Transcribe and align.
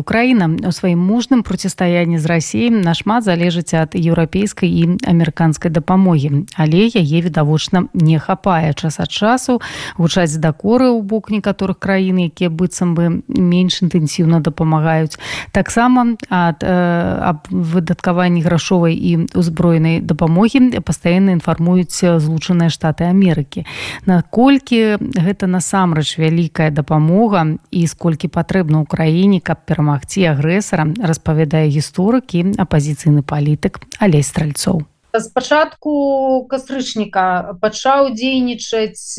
Украіна 0.00 0.48
у 0.64 0.72
сваім 0.72 0.96
мужным 0.96 1.42
процістаянні 1.44 2.16
з 2.18 2.24
рассіяй 2.24 2.70
нашмат 2.72 3.24
залежыць 3.24 3.76
ад 3.76 3.92
еўрапейскай 3.92 4.64
і 4.64 4.96
амерыканскай 5.04 5.68
дапамогі 5.68 6.48
але 6.56 6.88
яе 6.88 7.20
відавочна 7.20 7.92
не 7.92 8.16
хапае 8.16 8.72
час 8.72 8.96
ад 8.96 9.12
часу 9.12 9.60
гучаць 10.00 10.40
дакоры 10.40 10.88
ў 10.88 11.04
бок 11.04 11.28
некаторых 11.28 11.76
краін 11.84 12.24
якія 12.32 12.48
быццам 12.48 12.96
бы 12.96 13.20
менш 13.28 13.84
інтэнсіўна 13.84 14.40
дапамагаюць 14.40 15.20
таксама 15.52 16.16
ад 16.32 16.64
э, 16.64 16.72
аб 16.72 17.44
выдаткаванні 17.52 18.40
грашовай 18.40 18.96
і 18.96 19.28
узброенай 19.36 20.00
дапамогі 20.00 20.80
пастаянна 20.80 21.36
інфармуюць 21.36 22.00
злучаныя 22.00 22.72
штаты 22.72 23.04
Амерыкі 23.04 23.68
наколькі 24.08 24.96
гэта 24.96 25.44
насамрэч 25.44 26.16
вялікая 26.16 26.72
дапамога 26.72 27.60
і 27.68 27.84
сколькі 27.84 28.32
патрэбна 28.32 28.80
ў 28.80 28.86
краіне 28.88 29.44
каб 29.44 29.60
перамагаць 29.68 29.89
перамагці 29.90 30.22
агрэсара 30.30 30.86
распавядае 31.02 31.66
гісторык 31.66 32.34
і 32.38 32.54
апазіцыйны 32.62 33.22
палітык 33.26 33.82
алей 33.98 34.22
стральцоў. 34.22 34.86
З 35.10 35.26
пачатку 35.34 36.46
кастрычніка 36.46 37.58
пачаў 37.58 38.14
дзейнічаць 38.14 39.18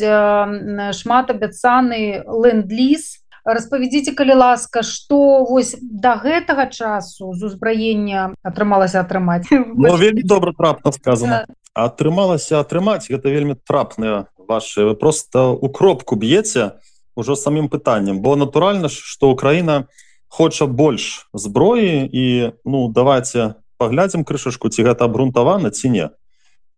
шмат 0.96 1.30
абяцаны 1.30 2.24
ленд-ліз. 2.24 3.20
Распавядзіце 3.44 4.14
калі 4.16 4.38
ласка 4.38 4.80
што 4.86 5.44
вось 5.44 5.76
да 5.82 6.16
гэтага 6.16 6.70
часу 6.70 7.34
з 7.34 7.52
узбраення 7.52 8.32
атрымалася 8.40 9.02
атрымаць? 9.02 9.50
Ну, 9.50 9.96
вельмі 9.96 10.22
добра 10.22 10.52
трапна 10.56 10.92
сказано 10.92 11.44
атрымалася 11.74 12.60
атрымаць 12.60 13.08
гэта 13.08 13.28
вельмі 13.32 13.56
трапныя 13.56 14.28
ваши 14.36 14.84
вы 14.84 14.94
просто 14.94 15.50
у 15.52 15.68
кропку 15.68 16.16
б'еце 16.16 16.78
ўжо 17.16 17.34
самім 17.34 17.68
пытаннем 17.68 18.20
бо 18.20 18.36
натуральна 18.36 18.88
ж 18.92 18.94
што 18.94 19.32
Украіна 19.32 19.88
хоча 20.32 20.66
больш 20.66 21.28
зброі 21.34 22.08
і 22.12 22.52
ну 22.64 22.88
давайте 22.88 23.60
паглядзім 23.76 24.24
крышашку 24.24 24.72
ці 24.72 24.80
гэта 24.88 25.04
абрунтавана 25.04 25.68
ці 25.68 25.92
не. 25.92 26.08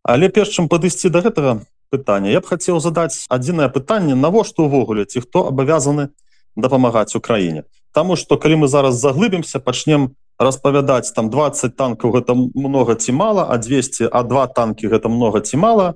Але 0.02 0.26
перш 0.26 0.58
чым 0.58 0.66
падысці 0.66 1.06
до 1.14 1.22
гэтага 1.22 1.62
пытання 1.94 2.34
я 2.34 2.42
б 2.42 2.50
хацеў 2.50 2.82
задаць 2.82 3.30
адзінае 3.30 3.70
пытанне 3.70 4.18
навошта 4.18 4.66
увогуле 4.66 5.06
ці 5.06 5.22
хто 5.22 5.46
абавязаны 5.54 6.10
дапамагаць 6.58 7.14
украіне? 7.14 7.62
Таму 7.94 8.18
что 8.18 8.34
калі 8.42 8.66
мы 8.66 8.66
зараз 8.66 8.98
заглыбімся 8.98 9.62
пачнем 9.62 10.18
распавядаць 10.34 11.14
там 11.14 11.30
20 11.30 11.78
танкаў 11.78 12.10
гэта 12.18 12.34
много 12.34 12.98
ці 12.98 13.14
мала 13.14 13.46
а 13.46 13.58
200 13.62 14.10
а 14.10 14.26
два 14.26 14.50
танки 14.50 14.90
гэта 14.90 15.06
много 15.06 15.38
ці 15.38 15.62
мала 15.62 15.94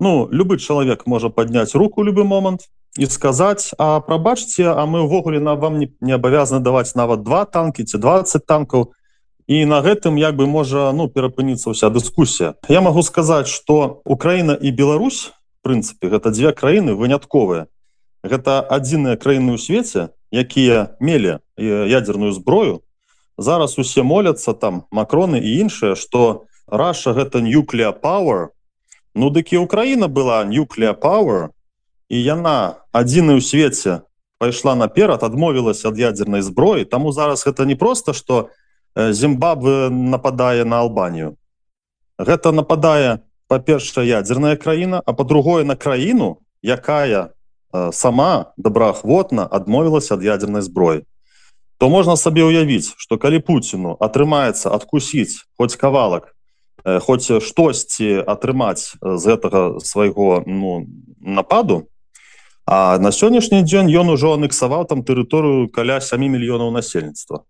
ну 0.00 0.28
любы 0.28 0.60
чалавек 0.60 1.08
можа 1.08 1.32
подняць 1.32 1.72
руку 1.72 2.04
любы 2.04 2.28
момант 2.28 2.68
і 2.98 3.06
сказаць 3.06 3.70
а 3.78 4.00
прабачце 4.00 4.66
а 4.74 4.82
мы 4.86 5.06
ўвогуле 5.06 5.38
на 5.38 5.54
вам 5.54 5.78
не, 5.78 5.92
не 6.00 6.12
абавязаны 6.16 6.64
даваць 6.64 6.94
нават 6.98 7.22
два 7.22 7.44
танки 7.44 7.84
ці 7.86 7.98
20 7.98 8.46
танкаў 8.46 8.90
і 9.50 9.64
на 9.66 9.82
гэтым 9.82 10.18
як 10.18 10.34
бы 10.38 10.46
можа 10.46 10.90
ну 10.94 11.06
перапыніцца 11.10 11.74
ўся 11.74 11.90
дыскусія. 11.90 12.54
Я 12.70 12.80
могу 12.80 13.02
сказаць 13.02 13.50
что 13.50 14.02
Украіна 14.06 14.54
і 14.54 14.70
Беларусь 14.70 15.30
прынцыпе 15.62 16.10
гэта 16.10 16.30
дзве 16.30 16.54
краіны 16.54 16.94
вынятковыя. 16.94 17.66
Гэта 18.22 18.62
адзіныя 18.62 19.18
краіны 19.18 19.54
ў 19.54 19.58
свеце 19.58 20.14
якія 20.30 20.94
мелі 20.98 21.42
ядерную 21.58 22.30
зброю. 22.32 22.82
Зараз 23.38 23.78
усе 23.78 24.02
моляцца 24.02 24.54
там 24.54 24.86
макроны 24.90 25.38
і 25.38 25.66
іншыя 25.66 25.94
что 25.94 26.46
раша 26.66 27.14
гэта 27.14 27.42
нюклея 27.42 27.90
power 27.90 28.54
ну 29.14 29.30
дык 29.30 29.50
і 29.54 29.62
Украіна 29.66 30.06
была 30.06 30.46
нюклея 30.46 30.94
power 30.94 31.50
і 32.10 32.18
яна 32.18 32.82
адзіны 32.90 33.38
ў 33.38 33.40
свеце 33.40 34.02
пайшла 34.42 34.74
наперад 34.74 35.22
адмовілася 35.22 35.94
ад 35.94 35.96
ядзернай 36.00 36.42
зброі. 36.42 36.84
Таму 36.84 37.14
зараз 37.14 37.46
гэта 37.46 37.64
не 37.64 37.78
просто 37.78 38.12
что 38.12 38.50
Зімбабве 38.96 39.88
нападае 39.90 40.64
на 40.64 40.82
Албанію. 40.82 41.38
Гэта 42.18 42.50
нападае 42.50 43.22
па-першая 43.46 44.02
ядзерная 44.02 44.56
краіна 44.56 44.98
а 45.06 45.12
по-другое 45.12 45.62
на 45.64 45.76
краіну 45.76 46.42
якая 46.66 47.30
сама 47.92 48.52
добраахвотна 48.56 49.46
адмовілася 49.46 50.18
ад 50.18 50.26
ядерной 50.26 50.66
зброі. 50.66 51.06
То 51.78 51.88
можна 51.88 52.16
сабе 52.16 52.42
ўявіць 52.42 52.98
что 52.98 53.22
калі 53.22 53.38
Пуціну 53.38 53.94
атрымаецца 54.02 54.74
адкусіць 54.74 55.46
хоць 55.54 55.78
кавалак 55.78 56.34
хоць 56.82 57.30
штосьці 57.30 58.26
атрымаць 58.26 58.98
з 58.98 59.22
гэтага 59.30 59.78
свайго 59.78 60.42
ну, 60.48 60.88
нападу 61.20 61.86
А 62.70 62.98
на 63.02 63.10
сённяшні 63.10 63.66
дзень 63.66 63.90
ён 63.90 64.14
ужо 64.14 64.38
анексаваў 64.38 64.86
там 64.86 65.02
тэрыторыю 65.02 65.66
каля 65.74 65.98
7 65.98 66.22
мільёнаў 66.22 66.70
насельніцтва 66.70 67.42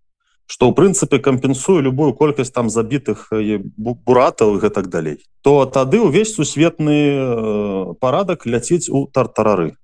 што 0.51 0.67
ў 0.67 0.75
прынцыпе 0.75 1.21
кампенсуе 1.23 1.79
любую 1.79 2.11
колькасць 2.17 2.51
там 2.51 2.67
забітых 2.73 3.29
буратаў 3.77 4.57
і 4.57 4.61
гэтак 4.65 4.89
далей. 4.91 5.21
То 5.45 5.63
тады 5.63 6.01
ўвесь 6.03 6.33
сусветны 6.35 7.95
парадак 8.03 8.43
ляціць 8.43 8.91
у 8.91 9.07
тартарары. 9.07 9.77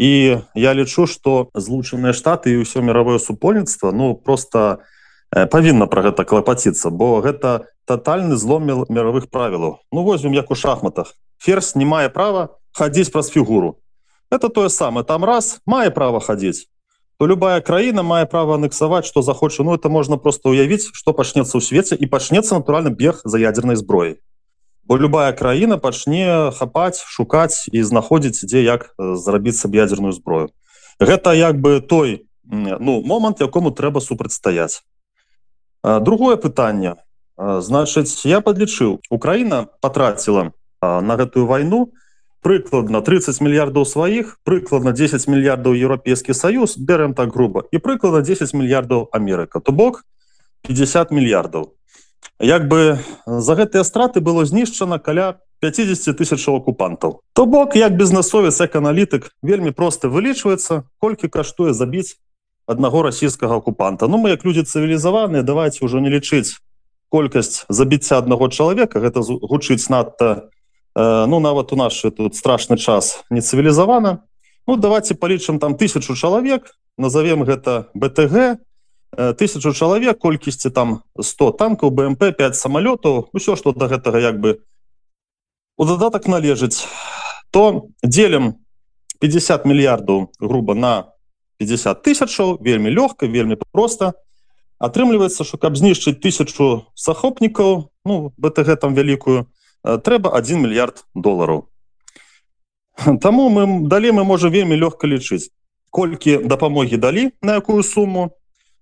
І 0.00 0.42
я 0.58 0.72
лічу 0.74 1.06
што 1.06 1.52
злучаныя 1.54 2.16
штаты 2.16 2.56
і 2.56 2.64
ўсё 2.64 2.82
мировое 2.82 3.22
супольніцтва 3.22 3.92
ну 3.92 4.16
просто 4.16 4.82
павінна 5.30 5.86
пра 5.86 6.10
гэта 6.10 6.26
клапаціцца 6.26 6.90
бо 6.90 7.20
гэта 7.22 7.68
тотальны 7.86 8.34
злом 8.34 8.66
мировых 8.66 9.30
правілаў. 9.30 9.84
Ну 9.92 10.02
возьмем 10.02 10.32
як 10.32 10.50
у 10.50 10.58
шахматах. 10.58 11.14
Ферзь 11.38 11.76
не 11.76 11.86
мае 11.86 12.08
права 12.08 12.58
хадзіць 12.74 13.12
праз 13.12 13.30
фігуру 13.30 13.81
это 14.32 14.48
тое 14.48 14.72
самае 14.72 15.04
там 15.04 15.24
раз 15.28 15.60
мае 15.66 15.92
права 15.92 16.24
хадзіць 16.24 16.64
то 17.20 17.28
любая 17.28 17.60
краіна 17.60 18.02
мае 18.02 18.24
права 18.24 18.56
анексаваць 18.56 19.04
что 19.04 19.22
захочу 19.22 19.62
ну 19.68 19.76
это 19.76 19.92
можна 19.92 20.16
просто 20.16 20.50
уявіць 20.56 20.88
что 20.96 21.12
пачнецца 21.12 21.54
ў 21.54 21.60
свеце 21.60 21.94
і 21.94 22.08
пачнецца 22.08 22.56
натуральны 22.56 22.90
бег 22.90 23.20
за 23.24 23.38
ядерной 23.38 23.76
зброі 23.76 24.16
бо 24.88 24.98
любая 24.98 25.30
краіна 25.36 25.78
пачне 25.78 26.50
хапаць 26.56 27.04
шукаць 27.04 27.68
і 27.68 27.84
знаходзіць 27.84 28.48
дзе 28.48 28.64
як 28.64 28.90
зрабіцца 28.98 29.68
б 29.68 29.84
ядерную 29.84 30.16
зброю 30.16 30.50
гэта 30.96 31.36
як 31.36 31.60
бы 31.60 31.78
той 31.80 32.24
ну 32.44 33.02
момант 33.02 33.40
якому 33.40 33.70
трэба 33.70 34.00
супрацьстаяць. 34.00 34.82
Другое 35.82 36.36
пытанне. 36.36 36.96
Значыць 37.38 38.26
я 38.28 38.40
подлічыў 38.40 39.00
Украіна 39.10 39.66
потратила 39.80 40.52
на 40.82 41.16
гэтую 41.16 41.46
войну 41.46 41.92
прыкладна 42.42 43.00
30 43.00 43.40
мільярдаў 43.40 43.86
сваіх 43.86 44.36
прыкладна 44.42 44.92
10 44.92 45.28
мільярдаў 45.30 45.78
еўрапейскі 45.78 46.34
саюз 46.34 46.74
бярем 46.76 47.14
так 47.14 47.30
грубо 47.32 47.62
і 47.70 47.78
прыкладна 47.78 48.20
10 48.20 48.52
мільярдаў 48.52 49.08
Амерыка 49.14 49.62
то 49.62 49.72
бок 49.72 50.02
50 50.66 51.14
мільярдаў 51.14 51.70
як 52.42 52.66
бы 52.66 52.98
за 53.26 53.54
гэтыя 53.54 53.86
страты 53.86 54.20
было 54.20 54.44
знішчана 54.44 54.98
каля 54.98 55.38
50 55.62 56.18
тысяч 56.18 56.42
акупантаў 56.50 57.22
то 57.32 57.46
бок 57.46 57.76
як 57.76 57.96
бізнесовец 57.96 58.58
як 58.60 58.74
аналітык 58.74 59.30
вельмі 59.42 59.70
просто 59.70 60.10
вылічваецца 60.10 60.82
колькі 60.98 61.30
каштуе 61.30 61.72
забіць 61.72 62.18
аднаго 62.66 63.02
расійскага 63.02 63.62
окупанта 63.62 64.10
Ну 64.10 64.18
мы 64.18 64.34
як 64.34 64.44
людзі 64.44 64.66
цывілізаваныя 64.66 65.46
давайте 65.46 65.86
ўжо 65.86 66.02
не 66.02 66.10
лічыць 66.10 66.58
колькасць 67.06 67.70
забіцця 67.70 68.18
аднаго 68.18 68.50
чалавека 68.50 68.98
гэта 68.98 69.22
гучыць 69.22 69.86
надта 69.86 70.50
Э, 70.50 70.51
ну 70.94 71.40
нават 71.40 71.72
у 71.72 71.76
наш 71.76 72.00
тут 72.00 72.36
страшны 72.36 72.76
час 72.76 73.24
не 73.30 73.40
цывілізавана 73.40 74.20
Ну 74.66 74.76
давайте 74.76 75.14
палічым 75.14 75.58
там 75.58 75.74
тысячу 75.76 76.14
чалавек 76.14 76.78
назовем 76.96 77.42
гэта 77.42 77.90
БТГ 77.94 78.62
э, 79.16 79.34
тысячу 79.34 79.72
чалавек 79.72 80.18
колькісці 80.18 80.70
там 80.70 81.02
100 81.18 81.50
танкаў 81.58 81.90
БМП 81.90 82.30
5 82.38 82.56
самолетаў 82.56 83.28
усё 83.32 83.56
что 83.56 83.72
до 83.72 83.88
гэтага 83.88 84.20
як 84.20 84.38
бы 84.38 84.62
у 85.76 85.84
дадатак 85.84 86.28
належыць 86.28 86.86
то 87.50 87.88
делим 88.04 88.62
50 89.18 89.64
мільярдаў 89.64 90.30
грубо 90.38 90.74
на 90.74 91.10
50 91.58 92.02
тысячаў 92.06 92.62
вельмі 92.62 92.94
лёгка 92.94 93.26
вельмі 93.26 93.56
просто 93.72 94.14
атрымліваецца 94.78 95.42
что 95.42 95.58
каб 95.58 95.74
знішчыць 95.74 96.22
тысячу 96.22 96.86
сахопнікаў 96.94 97.90
ну 98.04 98.32
БТГ 98.38 98.76
там 98.76 98.94
вялікую 98.94 99.42
то 99.42 99.51
Э, 99.51 99.51
трэба 99.82 100.30
1 100.38 100.62
мільярд 100.62 101.04
долараў 101.14 101.68
Таму 103.22 103.48
мы 103.48 103.88
далей 103.88 104.12
мы 104.12 104.24
можа 104.24 104.48
вельмі 104.48 104.76
лёгка 104.76 105.06
лічыць 105.06 105.50
колькі 105.90 106.36
дапамогі 106.36 106.96
далі 106.96 107.30
на 107.42 107.60
якую 107.60 107.82
суму 107.82 108.30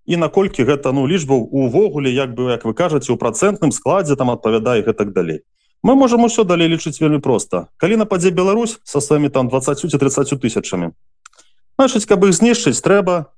і 0.06 0.16
наколькі 0.16 0.64
гэта 0.64 0.92
ну 0.92 1.06
лічбаў 1.06 1.48
увогуле 1.50 2.10
як 2.10 2.34
бы 2.34 2.50
як 2.50 2.64
вы 2.64 2.74
кажаце 2.74 3.12
у 3.12 3.16
працэнтным 3.16 3.72
складзе 3.72 4.16
там 4.16 4.30
адпавядае 4.30 4.82
гэтак 4.82 5.12
далей 5.12 5.42
мы 5.82 5.94
можемм 5.94 6.24
усё 6.28 6.44
далей 6.44 6.68
лічыць 6.68 7.00
вельмі 7.00 7.18
проста 7.18 7.68
калі 7.76 7.96
нападзе 7.96 8.30
Беларусь 8.30 8.78
со 8.84 9.00
сваімі 9.00 9.28
там 9.28 9.48
20 9.48 9.98
30 9.98 10.40
тысячамі 10.40 10.92
значыць 11.78 12.06
каб 12.06 12.24
іх 12.24 12.34
знішчыць 12.36 12.80
трэба 12.84 13.32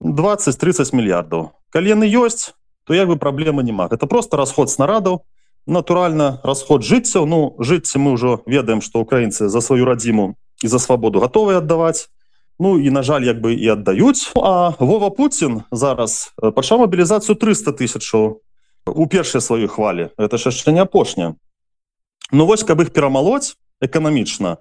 20-30 0.00 0.94
мільярдаў 0.94 1.52
калі 1.70 1.94
яны 1.94 2.06
ёсць 2.08 2.54
то 2.84 2.94
як 2.94 3.08
бы 3.08 3.16
праблемы 3.16 3.62
няма 3.62 3.88
это 3.90 4.06
просто 4.06 4.36
расход 4.36 4.70
снарадаў 4.70 5.22
натуральна 5.66 6.40
расход 6.42 6.82
жыццяў. 6.82 7.26
Ну 7.26 7.56
жыцці 7.58 7.98
мы 7.98 8.14
ўжо 8.14 8.42
ведаем 8.46 8.80
што 8.80 9.00
украінцы 9.00 9.48
за 9.48 9.60
сваю 9.60 9.84
радзіму 9.84 10.34
і 10.62 10.66
за 10.68 10.78
свабоду 10.78 11.20
гатовы 11.20 11.58
аддаваць. 11.58 12.08
Ну 12.58 12.78
і 12.78 12.90
на 12.90 13.02
жаль 13.02 13.24
як 13.24 13.40
бы 13.40 13.54
і 13.54 13.66
аддаюць. 13.78 14.32
А 14.36 14.74
Вова 14.78 15.10
Путін 15.10 15.62
зараз 15.72 16.34
пачаў 16.38 16.86
мабілізацыю 16.86 17.36
300 17.36 17.72
тысячаў 17.72 18.42
у 18.86 19.06
першай 19.06 19.40
сваёй 19.40 19.68
хвалі. 19.68 20.10
Это 20.18 20.38
ж 20.38 20.50
яшчэ 20.50 20.72
не 20.72 20.82
апошня 20.82 21.34
Ну 22.32 22.46
вось 22.46 22.64
каб 22.64 22.80
іх 22.80 22.90
перамалоць 22.96 23.60
эканамічна 23.84 24.56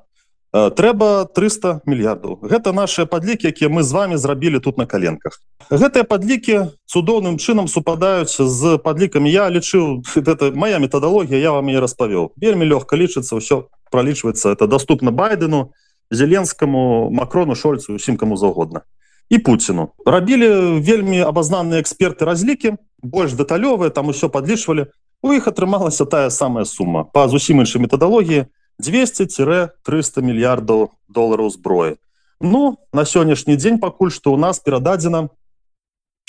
трэба 0.52 1.32
300 1.32 1.82
мільярдаў 1.88 2.44
гэта 2.44 2.76
наши 2.76 3.06
падлікі 3.08 3.48
якія 3.48 3.72
мы 3.72 3.84
з 3.84 3.92
вами 3.92 4.18
зрабілі 4.18 4.60
тут 4.60 4.78
на 4.78 4.86
каленках. 4.86 5.40
Гэтыя 5.72 6.04
падлікі 6.04 6.76
цудоўным 6.84 7.40
чынам 7.40 7.72
супадаюць 7.72 8.36
з 8.36 8.78
падлікамі. 8.84 9.32
Я 9.32 9.48
лічыў 9.48 10.04
это 10.16 10.52
моя 10.52 10.80
метадалогія 10.80 11.40
я 11.40 11.52
вам 11.52 11.70
і 11.72 11.80
распавёў. 11.80 12.36
Вельмі 12.36 12.68
лёгка 12.68 13.00
лічыцца 13.00 13.40
ўсё 13.40 13.72
пролічваецца 13.92 14.52
это 14.52 14.68
доступна 14.68 15.12
байдену 15.12 15.72
зеленскаму 16.12 17.10
макрону 17.12 17.56
шольцу 17.56 17.96
усім 17.96 18.18
каму 18.18 18.36
заўгодна. 18.36 18.84
І 19.32 19.40
пуціну. 19.40 19.96
Рабілі 20.06 20.84
вельмі 20.84 21.24
абазнаныя 21.24 21.80
эксперты 21.80 22.28
разлікі 22.28 22.76
больш 23.00 23.32
дэталёвыя 23.40 23.90
там 23.90 24.12
усё 24.12 24.28
падлічвалі. 24.28 24.92
У 25.24 25.32
іх 25.32 25.48
атрымалася 25.48 26.04
тая 26.04 26.30
самая 26.30 26.66
сума. 26.66 27.08
Па 27.08 27.32
зусім 27.32 27.64
іншай 27.64 27.80
метадалогіі 27.80 28.52
200-300 28.82 30.22
мільярдаў 30.22 30.90
долараў 31.08 31.50
зброі 31.54 31.96
Ну 32.42 32.78
на 32.94 33.06
сённяшні 33.06 33.56
дзень 33.56 33.78
пакуль 33.78 34.10
што 34.10 34.34
у 34.34 34.38
нас 34.38 34.60
перададзена 34.60 35.30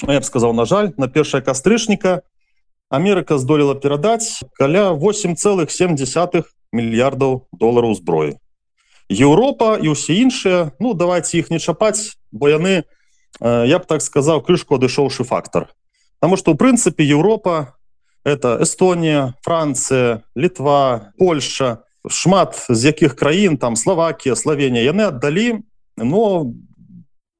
я 0.04 0.20
б 0.20 0.24
сказаў 0.24 0.52
на 0.52 0.68
жаль 0.68 0.92
на 1.00 1.08
першае 1.08 1.40
кастрычніка 1.40 2.22
Амерыка 2.92 3.38
здолела 3.40 3.74
перадаць 3.74 4.44
каля 4.60 4.92
8,7 4.92 6.44
мільярдаў 6.72 7.48
долараў 7.52 7.94
зброі 7.96 8.36
Еўропа 9.08 9.76
і 9.80 9.96
ўсе 9.96 10.20
іншыя 10.20 10.76
Ну 10.80 10.92
давайте 10.92 11.40
іх 11.40 11.48
не 11.48 11.58
чапаць 11.58 12.20
бо 12.32 12.52
яны 12.52 12.84
я 13.40 13.78
б 13.80 13.84
так 13.88 14.04
сказаў 14.04 14.44
крышку 14.44 14.76
адышоўшы 14.76 15.24
фактор 15.24 15.72
Таму 16.20 16.36
што 16.36 16.52
ў 16.52 16.60
прынцыпе 16.60 17.04
Еўропа 17.08 17.74
это 18.24 18.60
Эстонія 18.60 19.34
Францыя 19.42 20.22
Літва 20.36 21.12
Польша 21.18 21.82
шмат 22.08 22.66
з 22.68 22.84
якіх 22.84 23.16
краін 23.16 23.56
там 23.56 23.76
Словакія 23.76 24.36
Славенія 24.36 24.82
яны 24.92 25.08
аддалі 25.10 25.62
но 25.96 26.52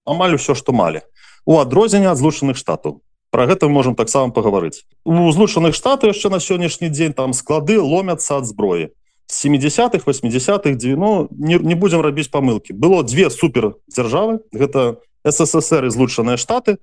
амаль 0.05 0.35
усё 0.39 0.55
што 0.55 0.73
малі. 0.73 1.03
У 1.45 1.59
адрозненне 1.59 2.11
ад 2.11 2.19
злучаных 2.19 2.57
штатаў. 2.57 3.03
Про 3.33 3.47
гэта 3.49 3.69
можем 3.69 3.95
таксама 3.95 4.31
пагаварыць. 4.31 4.85
У 5.05 5.33
злучаных 5.33 5.75
штаты 5.75 6.13
яшчэ 6.13 6.29
на 6.29 6.39
сённяшні 6.39 6.93
дзень 6.93 7.17
там 7.17 7.33
склады 7.33 7.81
ломяцца 7.81 8.39
ад 8.39 8.47
зброі. 8.47 8.93
70-х 9.27 10.05
80-х 10.05 10.77
90 10.77 11.29
не, 11.33 11.59
не 11.59 11.75
будем 11.75 12.01
рабіць 12.01 12.29
памылки 12.29 12.73
было 12.73 13.03
две 13.03 13.31
супер 13.31 13.75
дзяржавы. 13.89 14.45
Гэта 14.53 15.01
ссср 15.25 15.87
і 15.87 15.91
злучаныя 15.91 16.37
штаты 16.37 16.79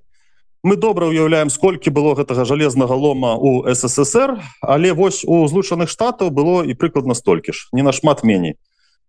мы 0.62 0.76
добра 0.76 1.06
уяўляем 1.08 1.50
сколькі 1.50 1.90
было 1.90 2.14
гэтага 2.14 2.44
жалезнага 2.44 2.92
лома 2.92 3.36
у 3.36 3.64
ссср 3.74 4.40
але 4.60 4.92
вось 4.92 5.24
у 5.24 5.46
злучаных 5.48 5.88
штатаў 5.88 6.30
было 6.30 6.62
і 6.64 6.74
прыкладна 6.74 7.14
столькі 7.14 7.52
ж 7.52 7.68
не 7.72 7.82
нашмат 7.82 8.24
меней. 8.24 8.56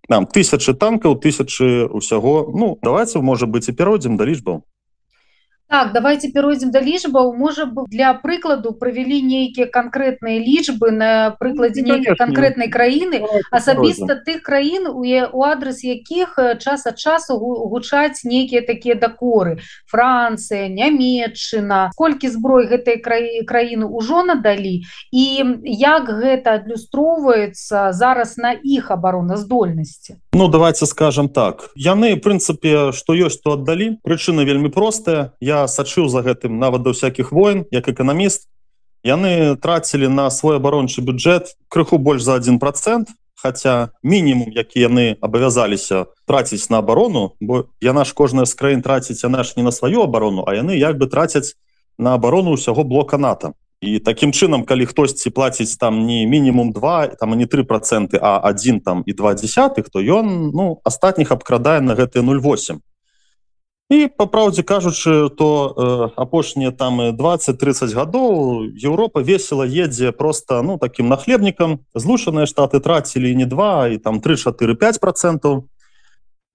Нам 0.10 0.26
тысячи 0.26 0.74
танкаў 0.74 1.16
тысячи 1.20 1.86
усяго. 1.86 2.50
Ну 2.56 2.78
давайте 2.82 3.20
можа 3.22 3.46
быть 3.46 3.70
і 3.70 3.72
перайдзем 3.72 4.18
да 4.18 4.26
лічбаў 4.26 4.64
Так, 5.72 5.94
давайте 5.94 6.28
перайдзем 6.28 6.72
да 6.76 6.82
лічбаў. 6.84 7.32
Можа 7.32 7.64
бы 7.66 7.86
для 7.88 8.12
прыкладу 8.20 8.74
правялі 8.76 9.22
нейкія 9.24 9.72
канкрэтныя 9.72 10.44
лічбы 10.44 10.92
на 10.92 11.32
прыкладзе 11.40 11.80
ну, 11.86 11.96
нейкай 11.96 12.18
канкрэтнай 12.20 12.68
краіны 12.68 13.24
асабіста 13.56 14.20
тых 14.20 14.44
краін 14.44 14.92
у 14.92 15.08
у 15.08 15.46
адрес 15.48 15.80
якіх 15.88 16.36
час 16.60 16.84
ад 16.92 17.00
часу 17.00 17.40
гучаць 17.72 18.28
нейкія 18.28 18.68
такія 18.68 19.00
дакоры 19.00 19.64
Францыя 19.88 20.68
нямметчына 20.68 21.96
колькі 21.96 22.28
зброй 22.36 22.68
гэтай 22.68 23.00
краі 23.00 23.48
краіны 23.48 23.88
ўжо 23.88 24.28
надалі 24.28 24.84
і 25.16 25.24
як 25.64 26.12
гэта 26.12 26.60
адлюстроўваецца 26.60 27.96
зараз 27.96 28.36
на 28.36 28.52
іх 28.60 28.92
абароназдольнасці 28.92 30.20
Ну 30.34 30.48
давайте 30.48 30.86
скажем 30.86 31.28
так. 31.28 31.72
Яны 31.76 32.16
прынцыпе 32.16 32.96
што 32.96 33.12
ёсць 33.12 33.44
то 33.44 33.60
аддалі. 33.60 34.00
Прычына 34.04 34.48
вельмі 34.48 34.72
простая. 34.72 35.36
Я 35.44 35.68
сачыў 35.68 36.08
за 36.08 36.24
гэтым 36.24 36.56
нават 36.56 36.88
да 36.88 36.96
ўсякіх 36.96 37.36
войн 37.36 37.68
як 37.72 37.92
эканаміст. 37.92 38.48
Яны 39.04 39.60
трацілі 39.60 40.08
на 40.08 40.32
свой 40.32 40.56
абарончы 40.56 41.04
бюджэт 41.04 41.60
крыху 41.68 41.98
больш 41.98 42.24
за 42.24 42.40
один 42.40 42.60
процент 42.60 43.12
хотя 43.42 43.90
мінімум 44.04 44.52
які 44.54 44.80
яны 44.80 45.18
абавязаліся 45.22 46.06
траціць 46.28 46.70
на 46.70 46.78
абарону 46.80 47.34
бо 47.42 47.66
яна 47.82 48.06
ж 48.06 48.14
кожная 48.14 48.46
з 48.46 48.54
краін 48.54 48.82
траціць 48.82 49.24
яна 49.24 49.44
ж 49.44 49.54
не 49.58 49.64
на 49.64 49.72
сваю 49.72 50.06
абарону 50.06 50.46
а 50.48 50.54
яны 50.54 50.78
як 50.78 50.98
бы 50.98 51.10
трацяць 51.10 51.58
на 51.98 52.14
абарону 52.14 52.54
ўсяго 52.54 52.84
блока 52.84 53.18
нато 53.18 53.54
і 53.82 54.00
таким 54.00 54.32
чынам 54.32 54.64
калі 54.64 54.86
хтосьці 54.86 55.30
плаціць 55.30 55.76
там 55.76 56.06
не 56.06 56.26
мінімум 56.26 56.72
2 56.72 57.08
там 57.20 57.38
не 57.38 57.46
три 57.46 57.64
проценты 57.64 58.20
а 58.22 58.38
один 58.38 58.80
там 58.80 59.04
і 59.06 59.14
два 59.14 59.34
десятых 59.34 59.90
то 59.90 60.00
ён 60.00 60.52
ну 60.54 60.80
астатніх 60.84 61.32
абкрадае 61.32 61.82
на 61.82 61.96
гэтые 61.96 62.22
08 62.22 62.80
і 63.92 64.08
по 64.08 64.26
праўдзе 64.26 64.64
кажучы 64.64 65.30
то 65.36 65.76
э, 65.76 66.22
апошнія 66.22 66.72
там 66.72 67.02
20-30 67.12 67.92
гадоў 67.92 68.72
Еўропа 68.72 69.20
весело 69.20 69.68
едзе 69.68 70.12
просто 70.12 70.64
ну 70.64 70.78
таким 70.78 71.10
нахлебнікам. 71.10 71.80
Злучаныя 71.94 72.48
штаты 72.48 72.80
трацілі 72.80 73.36
не 73.36 73.46
два 73.46 73.88
і 73.88 73.98
там 73.98 74.22
3-4-5 74.22 75.00
процентов 75.02 75.68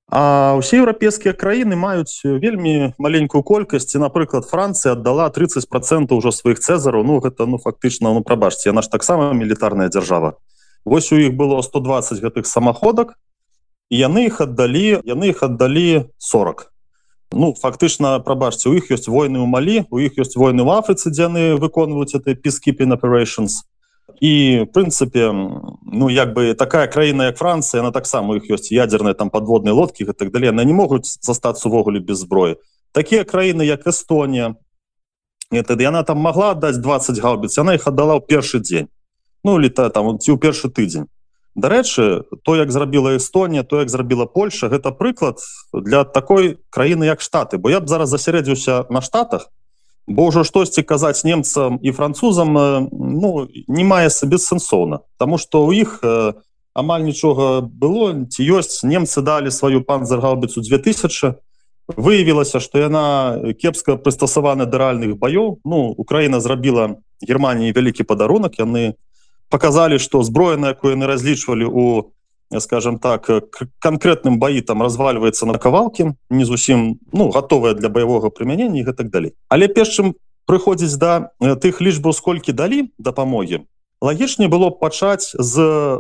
а 0.07 0.55
ўсе 0.55 0.79
еўрапейскія 0.79 1.35
краіны 1.35 1.75
маюць 1.75 2.23
вельмі 2.23 2.95
маленькую 2.99 3.43
колькасць 3.43 3.99
напрыклад 3.99 4.47
Францыя 4.47 4.95
аддала 4.95 5.27
30 5.31 5.67
процентов 5.67 6.23
ўжо 6.23 6.31
сваіх 6.31 6.63
цезараў 6.63 7.03
ну 7.03 7.19
гэта 7.19 7.47
ну 7.51 7.59
фактычна 7.59 8.15
ну 8.15 8.23
прабачце 8.23 8.71
наш 8.71 8.87
таксама 8.87 9.35
мілітарная 9.35 9.91
дзяржава. 9.91 10.39
Вось 10.87 11.11
у 11.11 11.19
іх 11.19 11.35
было 11.35 11.59
120 11.59 12.23
гэтых 12.23 12.47
самаходак 12.47 13.19
і 13.91 13.99
яны 13.99 14.31
іх 14.31 14.41
аддалі 14.41 15.03
яны 15.03 15.35
іх 15.35 15.43
аддалі 15.43 16.07
40 16.23 16.71
ну 17.35 17.55
фактычна 17.59 18.23
прабачце 18.23 18.71
у 18.71 18.79
іх 18.79 18.95
ёсць 18.95 19.11
войны 19.11 19.43
ў 19.43 19.47
малі 19.51 19.77
у 19.91 19.99
іх 19.99 20.23
ёсць 20.23 20.39
войны 20.39 20.63
в 20.63 20.71
афрыцы 20.71 21.11
дзе 21.11 21.27
яны 21.27 21.59
выконваюць 21.59 22.15
это 22.15 22.39
peacekeeping 22.39 22.95
operations 22.95 23.67
і 24.21 24.67
прынцыпе 24.73 25.33
ну 25.33 26.09
як 26.09 26.35
бы 26.35 26.55
такая 26.55 26.87
краіна 26.87 27.27
як 27.27 27.39
Францыя 27.39 27.81
она 27.81 27.93
таксама 27.93 28.37
іх 28.37 28.51
ёсць 28.51 28.73
ядерныя 28.73 29.15
там 29.15 29.31
подводныя 29.31 29.75
лодкі 29.75 30.05
так 30.13 30.33
далее 30.33 30.53
на 30.53 30.65
не 30.65 30.73
могуць 30.73 31.19
застацца 31.21 31.69
увогуле 31.69 32.01
без 32.01 32.25
зброі 32.25 32.57
такія 32.93 33.25
краіны 33.25 33.63
як 33.63 33.87
Эстонія 33.87 34.57
это 35.51 35.81
яна 35.81 36.03
там 36.03 36.19
могла 36.19 36.51
аддаць 36.51 36.79
20 36.79 37.19
гаубіц 37.19 37.59
она 37.59 37.75
іх 37.75 37.87
аддала 37.87 38.17
ў 38.17 38.27
першы 38.27 38.61
дзень 38.61 38.89
ну 39.45 39.59
лета 39.59 39.91
там 39.91 40.19
ці 40.19 40.33
ў 40.33 40.39
першы 40.39 40.69
тыдзень 40.69 41.07
Дарэчы 41.57 42.29
то 42.45 42.57
як 42.57 42.71
зрабіла 42.71 43.17
Эстонія 43.17 43.65
то 43.65 43.81
як 43.81 43.89
зрабіла 43.89 44.27
Польша 44.27 44.69
гэта 44.69 44.93
прыклад 44.93 45.41
для 45.73 46.05
такой 46.05 46.59
краіны 46.69 47.05
як 47.09 47.25
штаты. 47.25 47.57
Бо 47.57 47.71
я 47.71 47.81
б 47.81 47.89
зараз 47.89 48.13
засярэдзіўся 48.13 48.85
на 48.93 49.01
штатах 49.01 49.49
бо 50.07 50.31
ўжо 50.31 50.45
штосьці 50.47 50.83
казаць 50.83 51.25
немцам 51.27 51.79
і 51.83 51.93
французам 51.93 52.55
ну 52.93 53.49
не 53.67 53.85
мае 53.85 54.11
сабе 54.11 54.39
сэнсоўна. 54.39 55.03
Таму 55.19 55.39
што 55.39 55.67
ў 55.67 55.83
іх 55.83 56.01
амаль 56.75 57.03
нічога 57.03 57.67
было 57.67 58.15
ці 58.31 58.41
ёсць. 58.47 58.87
Немцы 58.87 59.23
далі 59.23 59.51
сваю 59.51 59.83
панзаргаубіцу 59.83 60.63
2000 60.63 61.43
выявілася 61.95 62.59
што 62.63 62.83
яна 62.83 63.05
кепска 63.59 63.97
прыстасавана 63.99 64.67
да 64.67 64.79
рэальных 64.79 65.19
баёў. 65.19 65.59
Ну 65.65 65.95
Украіна 65.99 66.41
зрабіла 66.41 67.03
Геррманіі 67.23 67.75
вялікі 67.75 68.07
падарунак. 68.07 68.59
Яны 68.59 68.95
показалі 69.49 69.99
что 69.99 70.23
зброя 70.23 70.57
на 70.57 70.75
якую 70.75 70.95
яны 70.95 71.07
разлічвалі 71.07 71.67
у 71.67 71.85
скажем 72.59 72.99
так 72.99 73.31
конкретным 73.79 74.39
баі 74.39 74.61
там 74.61 74.83
разваливается 74.83 75.47
на 75.47 75.59
кавалки 75.59 76.15
не 76.31 76.45
зусім 76.45 76.99
ну 77.13 77.31
готовая 77.31 77.75
для 77.75 77.89
боевого 77.89 78.31
прымянення 78.31 78.81
і 78.81 78.85
так 78.85 79.11
далей 79.11 79.33
але 79.49 79.69
першым 79.69 80.15
прыходзіць 80.47 80.97
да 80.97 81.31
тых 81.41 81.83
лічбаў 81.83 82.13
сколькі 82.13 82.53
далі 82.53 82.91
дапамогі 82.99 83.67
лагічней 84.01 84.49
было 84.49 84.71
пачаць 84.71 85.33
з 85.35 85.55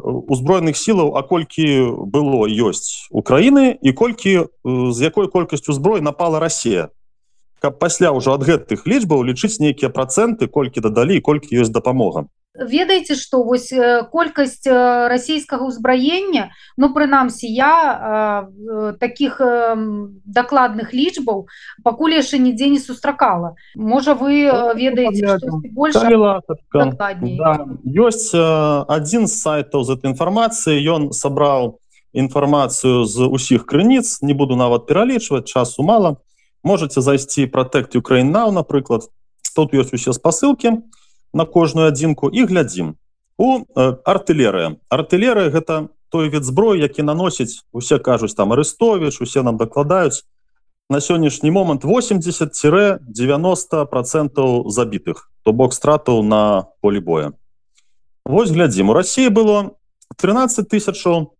узброеных 0.04 0.76
сілаў 0.76 1.16
а 1.16 1.22
колькі 1.22 1.90
было 2.06 2.46
ёсць 2.46 3.08
Украіны 3.10 3.74
і 3.82 3.92
колькі 3.92 4.46
з 4.64 4.98
якой 5.02 5.28
колькасцю 5.28 5.72
зброі 5.72 6.00
напала 6.00 6.38
Россия 6.38 6.90
каб 7.58 7.78
пасля 7.80 8.12
ўжо 8.12 8.36
ад 8.36 8.44
гэтых 8.46 8.86
лічбаў 8.86 9.24
лічыць 9.24 9.58
нейкія 9.58 9.90
працэнты 9.90 10.46
колькі 10.46 10.84
дадалі 10.84 11.20
колькі 11.20 11.56
ёсць 11.56 11.72
дапамога 11.72 12.28
ведаеце 12.58 13.14
что 13.14 13.42
вось 13.42 13.72
колькасць 14.12 14.66
расійскага 14.66 15.68
ўзбраення 15.68 16.50
ну 16.76 16.92
прынамсі 16.94 17.46
я 17.48 18.48
э, 18.52 18.92
таких 19.00 19.40
э, 19.40 19.76
дакладных 20.24 20.92
лічбаў 20.92 21.46
пакуль 21.84 22.16
яшчэ 22.16 22.38
нідзе 22.38 22.68
не 22.68 22.80
сустракала. 22.80 23.56
Можа 23.74 24.14
вы 24.14 24.48
ведаеце 24.74 25.38
больше 25.72 26.00
да. 26.72 27.66
ёсць 27.84 28.32
адзін 28.34 29.26
з 29.26 29.34
сайтаў 29.34 29.84
з 29.84 29.96
этой 29.96 30.12
інфармацыі 30.12 30.80
ён 30.80 31.12
сабраў 31.12 31.78
інфармацыю 32.16 33.04
з 33.04 33.28
усіх 33.28 33.66
крыніц. 33.66 34.22
Не 34.22 34.34
буду 34.34 34.56
нават 34.56 34.86
пералічваць 34.86 35.44
часу 35.44 35.82
мала. 35.82 36.16
Можете 36.64 37.00
зайсці 37.00 37.46
протэкт 37.46 37.96
украінаў 37.96 38.52
напрыклад. 38.52 39.08
Тут 39.54 39.72
ёсць 39.76 39.92
усе 39.92 40.12
спасылкі 40.12 40.82
на 41.36 41.44
кожную 41.44 41.92
адзінку 41.92 42.32
і 42.32 42.48
глядзім. 42.48 42.96
У 43.36 43.60
э, 43.60 44.00
артылерыя. 44.08 44.80
Артылерыя 44.88 45.52
гэта 45.52 45.92
той 46.08 46.32
від 46.32 46.44
зброй 46.44 46.80
які 46.80 47.04
наносіць 47.04 47.68
усе 47.72 47.98
кажуць 47.98 48.34
там 48.34 48.52
арестович 48.52 49.20
усе 49.20 49.42
нам 49.42 49.60
дакладаюць 49.60 50.24
на 50.88 51.00
сённяшні 51.00 51.50
момант 51.50 51.84
80-90 51.84 53.86
процентаў 53.86 54.70
забітых 54.70 55.30
то 55.44 55.52
бок 55.52 55.74
стратаў 55.74 56.22
на 56.22 56.64
полі 56.80 57.00
боя. 57.00 57.32
Вось 58.24 58.50
глядзім. 58.50 58.90
У 58.90 58.94
Росіі 58.94 59.28
было 59.28 59.70
13 60.16 60.68
тысячаў 60.68 61.32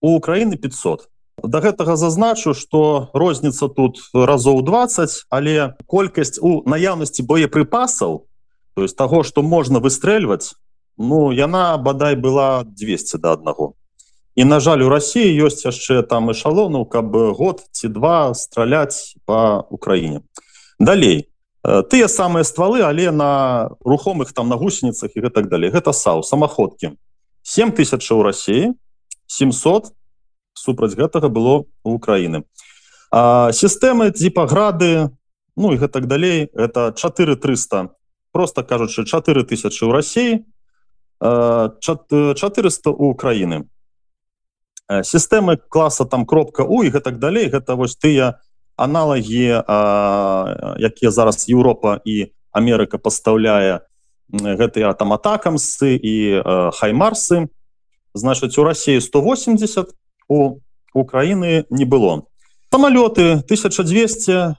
у 0.00 0.16
Украіны 0.16 0.56
500 0.56 1.08
да 1.44 1.60
гэтага 1.60 1.96
зазначу 1.96 2.54
что 2.54 3.08
розніца 3.14 3.68
тут 3.68 4.00
разоў 4.12 4.62
20 4.62 5.26
але 5.30 5.74
колькасць 5.86 6.38
у 6.42 6.62
наяўнасці 6.68 7.24
боепрыпасаў 7.24 8.26
то 8.74 8.82
есть 8.82 8.96
того 8.96 9.22
что 9.22 9.42
можна 9.42 9.80
выстрэльваць 9.80 10.54
ну 10.98 11.30
яна 11.30 11.76
бадай 11.78 12.14
была 12.14 12.64
200 12.64 13.18
до 13.18 13.32
аднаго 13.32 13.74
і 14.34 14.44
на 14.44 14.60
жаль 14.60 14.80
у 14.80 14.88
Росіі 14.88 15.36
ёсць 15.44 15.66
яшчэ 15.66 16.02
там 16.02 16.30
эшалону 16.30 16.84
каб 16.84 17.12
год 17.12 17.60
ці 17.72 17.88
два 17.88 18.34
страляць 18.34 19.16
по 19.26 19.66
Украіне 19.70 20.22
далей. 20.80 21.28
Тыя 21.62 22.08
самыя 22.08 22.42
ствалы 22.42 22.80
але 22.80 23.10
на 23.12 23.70
рухомых 23.84 24.32
там 24.32 24.48
на 24.48 24.56
гусеніцах 24.56 25.12
і 25.14 25.20
гэтак 25.28 25.52
далей. 25.52 25.70
Гэта 25.70 25.92
сау 25.92 26.22
самаходкі. 26.22 26.96
7000 27.42 28.10
у 28.16 28.22
Росіі 28.22 28.72
700 29.26 29.92
супраць 30.54 30.96
гэтага 30.96 31.28
было 31.28 31.64
у 31.84 31.94
Украіны. 32.00 32.48
Сістэмы 33.12 34.10
типаграды 34.16 35.10
ну 35.56 35.72
і 35.74 35.76
гэтак 35.76 36.06
далей 36.06 36.48
это 36.54 36.96
4300 36.96 37.92
просто 38.32 38.62
кажучы 38.62 39.04
4000 39.04 39.82
у 39.82 39.92
Росіі 39.92 40.44
400 41.20 42.90
у 42.90 43.10
Украіны 43.10 43.68
сістэмы 44.90 45.56
класа 45.68 46.04
там 46.04 46.26
кропка 46.26 46.64
у 46.64 46.82
і 46.82 46.90
гэтак 46.90 47.18
далей 47.18 47.46
гэта 47.46 47.74
вось 47.76 47.94
тыя 47.96 48.40
аналагі 48.76 49.62
якія 50.80 51.10
зараз 51.10 51.46
Еўропа 51.48 52.00
і 52.04 52.32
Амерыка 52.50 52.98
пастаўляе 52.98 53.86
гэтыя 54.32 54.94
там 54.94 55.12
атакамсы 55.12 55.94
і 55.94 56.42
хаймарсы 56.74 57.46
значыць 58.14 58.58
у 58.58 58.64
Росіі 58.64 59.00
180 59.00 59.94
у 60.28 60.58
Украіны 60.94 61.66
не 61.70 61.84
было 61.84 62.26
самолеты 62.72 63.44
1200 63.46 64.56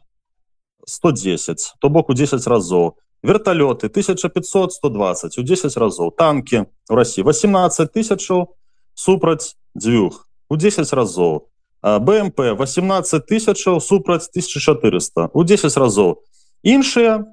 110 0.86 1.74
то 1.80 1.90
бок 1.90 2.10
у 2.10 2.13
10 2.13 2.48
разоў 2.48 2.96
вертолеты 3.24 3.88
1500 3.88 4.74
120 4.74 5.38
у 5.38 5.42
10 5.42 5.78
разоў 5.78 6.12
танки 6.12 6.66
у 6.90 6.96
России 6.96 7.22
18 7.22 7.92
тысячаў 7.92 8.56
супраць 8.94 9.56
дзвюх 9.78 10.28
у 10.50 10.56
10 10.56 10.94
разоў 10.94 11.48
БМП 11.82 12.40
18 12.58 13.25
тысячаў 13.25 13.80
супраць 13.82 14.30
1400 14.30 15.30
у 15.34 15.44
10 15.44 15.78
разоў 15.78 16.24
іншыя 16.63 17.25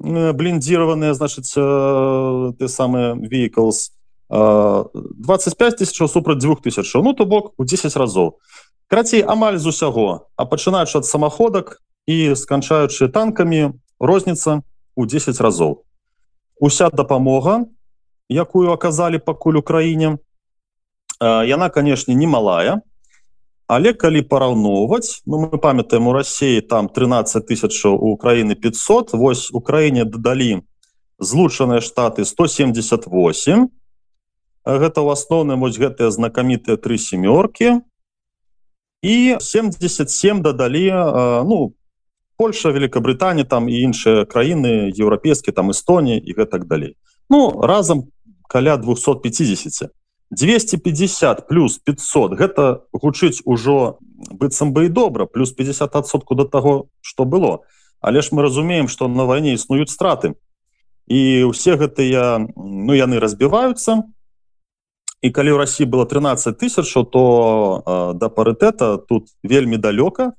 блиндзіраваныя 0.00 1.14
значыць 1.14 1.54
ты 1.54 2.68
самыя 2.68 3.14
vehicles 3.14 3.90
25 4.30 5.76
тысяч 5.76 6.10
супраць 6.10 6.38
2000 6.38 7.02
ну 7.02 7.12
то 7.12 7.26
бок 7.26 7.52
у 7.58 7.64
10 7.64 7.96
разоў 7.96 8.38
крацей 8.88 9.22
амаль 9.22 9.58
з 9.58 9.66
усяго. 9.66 10.28
А 10.36 10.44
пачынаючы 10.44 11.02
ад 11.02 11.06
самаходак 11.06 11.80
і 12.06 12.34
сканчаючы 12.36 13.08
танкамі 13.08 13.74
розніца 13.98 14.62
у 14.94 15.06
10 15.06 15.40
разоў. 15.40 15.84
Уся 16.60 16.90
дапамога 16.90 17.66
якую 18.28 18.72
аказалі 18.72 19.18
пакуль 19.18 19.60
украіне 19.60 20.18
яна 21.20 21.68
канешне 21.68 22.14
немалая 22.14 22.80
але 23.66 23.92
калі 23.92 24.22
параўноўваць 24.22 25.22
ну, 25.26 25.38
мы 25.38 25.58
памятаем 25.58 26.08
у 26.08 26.12
рассеі 26.12 26.60
там 26.60 26.88
13 26.88 27.46
тысяч 27.46 27.84
у 27.84 27.96
украіны 28.16 28.54
500 28.54 29.12
вось 29.12 29.50
украіне 29.52 30.04
дадалі 30.04 30.62
злучаныя 31.18 31.80
штаты 31.80 32.24
178 32.24 33.68
гэта 34.64 34.98
ў 35.00 35.08
асноўным 35.12 35.60
вось 35.60 35.78
гэтыя 35.78 36.10
знакамітыя 36.10 36.76
тры 36.76 36.98
семёркі 36.98 37.80
і 39.02 39.36
77 39.40 40.42
дадалі 40.42 40.88
ну 41.44 41.72
Польша 42.36 42.70
Великабрытанія 42.70 43.44
там 43.44 43.68
і 43.68 43.74
іншыя 43.74 44.24
краіны 44.24 44.90
еўрапейскія 44.90 45.54
там 45.54 45.70
Эстонія 45.70 46.18
і 46.18 46.30
гэтак 46.34 46.66
далей 46.66 46.96
Ну 47.30 47.60
разам 47.62 48.10
каля 48.48 48.76
250 48.76 49.90
250 50.30 51.48
плюс 51.48 51.78
500 51.78 52.32
гэта 52.34 52.82
гучыць 52.92 53.42
ужо 53.44 53.98
быццам 54.30 54.72
бы 54.72 54.86
і 54.86 54.88
добра 54.88 55.26
плюс 55.26 55.54
50сотку 55.54 56.34
до 56.34 56.44
таго 56.44 56.88
что 57.00 57.24
было. 57.24 57.60
Але 58.00 58.22
ж 58.22 58.30
мы 58.32 58.42
разумеем 58.42 58.88
что 58.88 59.08
на 59.08 59.24
вайне 59.24 59.54
існуюць 59.54 59.90
страты. 59.90 60.34
І 61.06 61.44
усе 61.44 61.76
гэтыя 61.76 62.48
ну 62.56 62.92
яны 62.94 63.20
разбіваюцца 63.20 64.02
і 65.20 65.30
калі 65.30 65.50
ў 65.52 65.56
Росіі 65.56 65.86
было 65.86 66.04
13 66.04 66.58
тысяч 66.58 66.92
то 67.12 67.82
э, 67.86 68.12
да 68.18 68.28
парытэта 68.28 68.98
тут 68.98 69.28
вельмі 69.42 69.76
далёка 69.76 70.32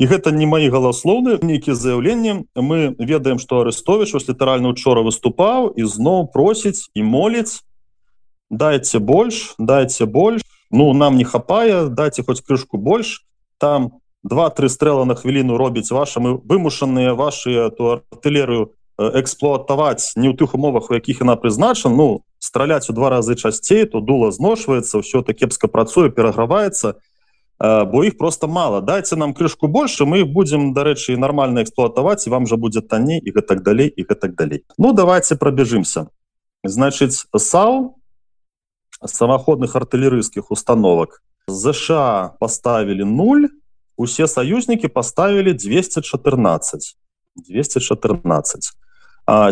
і 0.00 0.08
гэта 0.08 0.32
не 0.32 0.48
мои 0.48 0.72
галаслоўны 0.72 1.36
нейкія 1.44 1.76
заяўленні. 1.76 2.48
Мы 2.56 2.96
ведаем 2.96 3.38
что 3.38 3.60
арестович 3.60 4.14
ось 4.16 4.28
літаральна 4.28 4.72
учора 4.72 5.04
выступаў 5.04 5.76
і 5.76 5.84
зноў 5.84 6.32
просіць 6.32 6.88
і 6.96 7.04
моліць 7.04 7.60
дайте 8.48 8.98
больш 8.98 9.54
дайте 9.58 10.08
больш 10.08 10.40
ну 10.72 10.92
нам 10.96 11.20
не 11.20 11.24
хапае 11.24 11.92
дайте 11.92 12.24
хоть 12.24 12.40
крышку 12.40 12.80
больш. 12.80 13.28
Там 13.60 14.00
два-тры 14.24 14.72
стрэлы 14.72 15.04
на 15.04 15.14
хвіліну 15.14 15.60
робіць 15.60 15.92
ваша 15.92 16.20
мы 16.20 16.40
вымушаныя 16.40 17.12
ваши 17.12 17.68
ту 17.76 18.00
артылерыю 18.00 18.72
эксплуатаваць 18.96 20.16
не 20.16 20.32
ў 20.32 20.34
тых 20.36 20.56
умовах 20.56 20.88
у 20.88 20.96
якіх 20.96 21.20
яна 21.20 21.36
прызначана. 21.36 21.92
Ну 21.92 22.24
страляць 22.40 22.88
у 22.88 22.96
два 22.96 23.12
разы 23.12 23.36
часцей 23.36 23.84
то 23.84 24.00
дула 24.00 24.32
зношваецца 24.32 25.04
ўсё 25.04 25.20
так 25.20 25.44
кепска 25.44 25.68
працуе 25.68 26.08
пераграваецца. 26.08 26.96
і 26.96 27.09
бо 27.60 28.04
іх 28.04 28.18
просто 28.18 28.48
мало. 28.48 28.80
Дайте 28.80 29.16
нам 29.16 29.34
крышку 29.34 29.68
больше 29.68 30.04
мы 30.04 30.24
будем 30.24 30.72
дарэчы 30.72 31.16
нормально 31.16 31.62
эксплуатаваць 31.62 32.26
вам 32.26 32.46
же 32.46 32.56
будет 32.56 32.88
танней 32.88 33.20
і 33.20 33.30
гэтак 33.32 33.62
далей 33.62 33.88
і 33.88 34.02
гэтак 34.02 34.34
далей 34.34 34.64
ну 34.78 34.92
давайте 34.92 35.36
пробежимся 35.36 36.06
значит 36.64 37.12
сау 37.36 38.00
самоходных 39.04 39.76
артылерыйскіх 39.76 40.50
установок. 40.50 41.22
ЗША 41.48 42.36
поставили 42.40 43.02
0 43.02 43.48
усе 43.96 44.26
союзники 44.26 44.88
поставили 44.88 45.52
214 45.52 46.96
214 47.36 48.72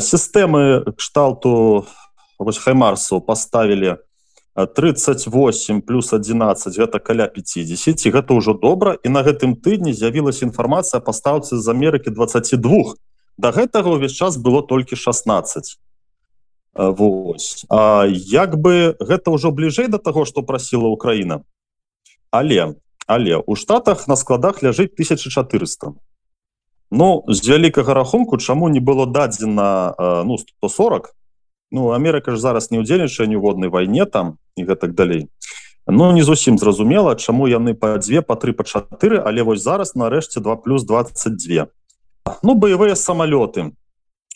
сістэмы 0.00 0.93
кшталту 0.97 1.87
хаймарсу 2.38 3.21
поставили 3.21 3.99
38 4.67 5.83
плюс 5.83 6.12
11 6.12 6.79
гэта 6.79 6.99
каля 6.99 7.29
50 7.29 8.07
і 8.07 8.11
гэта 8.11 8.35
ўжо 8.35 8.55
добра. 8.55 8.99
І 9.05 9.09
на 9.09 9.23
гэтым 9.23 9.55
тыдні 9.55 9.93
з'явілася 9.93 10.50
інфармацыя 10.50 10.99
пастаўцы 11.00 11.57
з 11.57 11.67
Амерыкі 11.69 12.11
22 12.11 12.99
да 13.38 13.55
гэтага 13.55 13.95
ўвесь 13.95 14.19
час 14.19 14.37
было 14.37 14.62
толькі 14.67 14.97
16 14.97 15.79
Вось. 16.75 17.67
А 17.71 18.07
як 18.07 18.59
бы 18.59 18.95
гэта 18.99 19.31
ўжо 19.31 19.50
бліжэй 19.50 19.87
да 19.87 19.99
таго 19.99 20.27
што 20.27 20.43
прасіла 20.43 20.91
Украіна? 20.91 21.43
Але 22.31 22.75
але 23.07 23.37
у 23.38 23.55
штатах 23.55 24.09
на 24.09 24.17
складах 24.17 24.62
ляжыць 24.62 24.93
1400 24.93 25.95
Ну 26.91 27.25
з 27.29 27.49
вялікага 27.49 27.95
рахунку 27.95 28.38
чаму 28.38 28.69
не 28.69 28.81
было 28.81 29.07
дадзена 29.07 29.95
ну 30.27 30.38
140 30.38 31.15
Ну 31.70 31.92
Амерыка 31.92 32.32
ж 32.32 32.40
зараз 32.40 32.70
не 32.70 32.80
ўдзельнічае 32.80 33.28
ніводнай 33.28 33.68
вайне 33.68 34.04
там 34.04 34.38
і 34.56 34.64
гэтак 34.64 34.94
далей. 34.94 35.28
Ну 35.87 36.12
не 36.12 36.22
зусім 36.22 36.58
зразумела 36.58 37.16
чаму 37.16 37.48
яны 37.48 37.72
па 37.75 37.96
дзве 37.96 38.20
па 38.20 38.37
тры 38.37 38.52
па 38.52 38.64
чатыры 38.64 39.20
але 39.25 39.42
вось 39.42 39.64
зараз 39.64 39.96
нарэшце 39.96 40.40
2 40.44 40.56
плюс 40.60 40.84
22 40.84 41.68
ну 42.44 42.54
баявыя 42.54 42.92
самолеты 42.92 43.72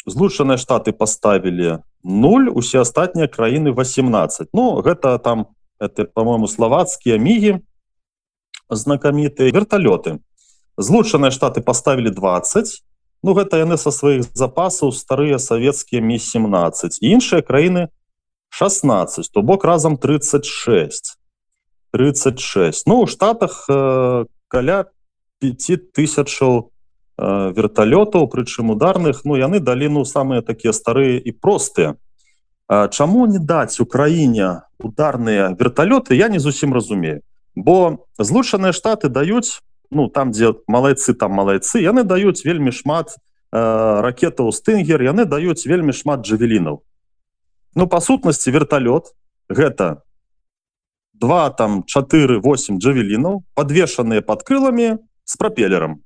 злучаныя 0.06 0.56
штаты 0.56 0.92
поставілі 0.92 1.84
0 2.04 2.48
усе 2.56 2.80
астатнія 2.80 3.28
краіны 3.28 3.76
18 3.76 4.48
Ну 4.52 4.80
гэта 4.80 5.18
там 5.18 5.52
это 5.78 6.04
по-моему 6.04 6.48
словацкія 6.48 7.16
мігі 7.16 7.60
знакамітыя 8.70 9.52
верталёты. 9.52 10.18
Злучаныя 10.76 11.30
штаты 11.30 11.60
поставілі 11.60 12.10
20 12.10 12.82
Ну 13.22 13.34
гэта 13.38 13.62
яны 13.62 13.78
са 13.78 13.94
сваіх 13.94 14.26
запасаў 14.34 14.90
старыя 14.90 15.38
савецкія 15.38 16.02
мі 16.02 16.18
17 16.18 16.98
іншыя 17.02 17.42
краіны 17.42 17.88
16 18.50 19.30
то 19.30 19.42
бок 19.42 19.64
разам 19.64 19.96
36 19.96 21.16
36 21.92 22.86
Ну 22.86 23.02
у 23.02 23.06
штатах 23.06 23.66
э, 23.68 24.24
каля 24.48 24.90
5000 25.38 26.66
э, 27.18 27.52
верталётаў 27.52 28.26
прычым 28.26 28.70
ударных. 28.70 29.22
Ну 29.24 29.36
яны 29.36 29.60
далі 29.60 29.88
ну 29.88 30.04
самыя 30.04 30.42
такія 30.42 30.72
старыя 30.72 31.18
і 31.18 31.30
простыя. 31.32 31.94
Чаму 32.68 33.26
не 33.26 33.38
даць 33.38 33.80
украіне 33.80 34.62
ударныя 34.78 35.54
верталёты 35.54 36.14
я 36.14 36.28
не 36.28 36.38
зусім 36.38 36.74
разумею. 36.74 37.20
Бо 37.54 38.08
злучаныя 38.18 38.72
штаты 38.72 39.08
даюць 39.08 39.60
ну 39.94 40.08
там 40.08 40.32
дзе 40.32 40.54
малайцы 40.66 41.14
там 41.14 41.32
малайцы 41.32 41.80
яны 41.80 42.04
даюць 42.04 42.44
вельмі 42.44 42.72
шмат 42.72 43.14
э, 43.14 43.60
ракетаў 44.06 44.52
стынгер 44.52 45.02
яны 45.02 45.24
даюць 45.24 45.66
вельмі 45.66 45.92
шмат 45.92 46.24
джавелінаў 46.26 46.82
ну 47.74 47.86
па 47.86 48.00
сутнасці 48.00 48.50
верталёт 48.50 49.12
гэта 49.48 50.02
два 51.12 51.50
там 51.50 51.84
48 51.86 52.78
джавелінаў 52.78 53.44
подвешаныя 53.54 54.22
под 54.22 54.42
крыламі 54.42 54.98
с 55.24 55.36
пропелером 55.36 56.02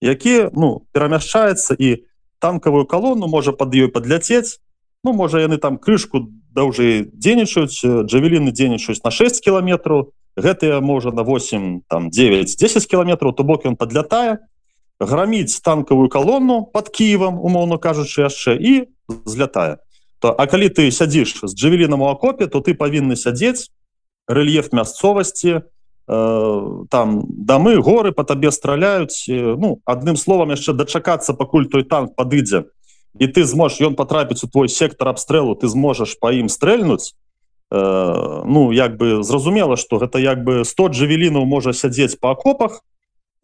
які 0.00 0.50
ну 0.52 0.86
перамяшчаецца 0.92 1.74
і 1.78 2.04
танкавую 2.38 2.86
колонну 2.86 3.28
можа 3.28 3.52
под 3.52 3.74
ёй 3.74 3.88
подляцець 3.88 4.60
ну 5.04 5.12
можа 5.12 5.40
яны 5.40 5.58
там 5.58 5.78
крышку 5.78 6.28
даўжэй 6.52 7.08
дзейнічаюць 7.10 8.06
джавеліны 8.06 8.52
дзейнічаюць 8.52 9.02
на 9.04 9.10
6 9.10 9.40
кіламетраў 9.40 10.12
гэтыя 10.36 10.80
можа 10.80 11.12
на 11.12 11.22
8 11.22 11.82
там 11.88 12.10
9 12.10 12.56
10 12.56 12.86
кіламетраў 12.86 13.32
то 13.32 13.44
бок 13.44 13.66
ён 13.66 13.76
подлятае 13.76 14.38
граміць 15.00 15.60
танкавую 15.60 16.08
колонну 16.08 16.64
под 16.64 16.88
кіевам 16.88 17.38
умоўно 17.40 17.78
кажучы 17.78 18.22
яшчэ 18.22 18.56
і 18.56 18.72
злятае. 19.26 19.78
То 20.18 20.34
а 20.38 20.46
калі 20.46 20.68
ты 20.70 20.90
сядзіш 20.90 21.42
з 21.42 21.52
джавеліном 21.54 22.02
у 22.02 22.08
акопе 22.08 22.46
то 22.46 22.60
ты 22.60 22.74
павінны 22.74 23.16
сядзець 23.16 23.68
рэльеф 24.28 24.72
мясцовасці 24.72 25.60
э, 25.60 25.62
там 26.90 27.24
дамы 27.28 27.76
горы 27.82 28.12
по 28.12 28.24
табе 28.24 28.52
страляюць 28.52 29.26
э, 29.28 29.56
ну 29.58 29.82
адным 29.84 30.16
словам 30.16 30.54
яшчэ 30.54 30.72
дачакацца 30.72 31.34
пакуль 31.34 31.66
той 31.66 31.82
танк 31.82 32.14
падыдзе 32.14 32.70
і 33.18 33.26
ты 33.26 33.44
зможешь 33.44 33.82
ён 33.82 33.94
потрапіць 33.94 34.44
у 34.44 34.48
твой 34.48 34.68
сектор 34.68 35.08
абстрэлу 35.08 35.58
ты 35.58 35.68
зможаш 35.68 36.14
по 36.20 36.30
ім 36.30 36.48
стрэльнуць 36.48 37.18
ну 37.72 38.70
як 38.72 38.98
бы 38.98 39.22
зразумела 39.24 39.76
что 39.76 39.96
гэта 39.96 40.18
як 40.20 40.44
бы 40.44 40.64
100 40.64 40.88
джавелінаў 40.88 41.46
можа 41.48 41.72
сядзець 41.72 42.20
по 42.20 42.30
акопах 42.30 42.84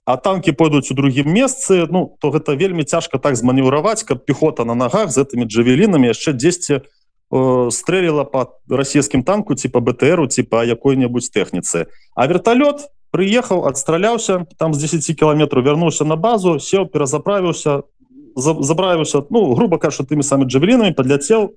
а 0.04 0.16
танки 0.16 0.52
пойдуць 0.52 0.90
у 0.90 0.94
другім 0.94 1.32
месцы 1.32 1.86
ну 1.88 2.16
то 2.20 2.28
гэта 2.30 2.52
вельмі 2.52 2.84
цяжка 2.84 3.18
так 3.18 3.36
зманеўраваць 3.36 4.04
каб 4.04 4.24
пехота 4.24 4.64
на 4.64 4.74
нагах 4.74 5.08
з 5.10 5.24
этими 5.24 5.48
джавелінамі 5.48 6.12
яшчэ 6.12 6.32
10 6.36 6.70
э, 6.76 7.70
стрэліла 7.70 8.24
по 8.24 8.60
расійскім 8.68 9.22
танку 9.22 9.54
типа 9.54 9.80
бтру 9.80 10.28
типа 10.28 10.64
якой-небудзь 10.64 11.32
тэхніцы 11.32 11.88
а 12.16 12.26
верталёт 12.26 12.88
прыехаў 13.12 13.64
адстраляўся 13.64 14.44
там 14.58 14.74
з 14.74 14.92
10 14.92 15.08
кіламетраў 15.16 15.64
вярнуўся 15.64 16.04
на 16.04 16.16
базу 16.16 16.60
сеў 16.60 16.84
перазаправіўся 16.84 17.88
забравіўся 18.36 19.24
ну 19.30 19.54
грубо 19.54 19.78
кажа 19.80 20.04
тымі 20.04 20.20
самі 20.20 20.44
джавелінамі 20.44 20.92
падляцеў 20.92 21.56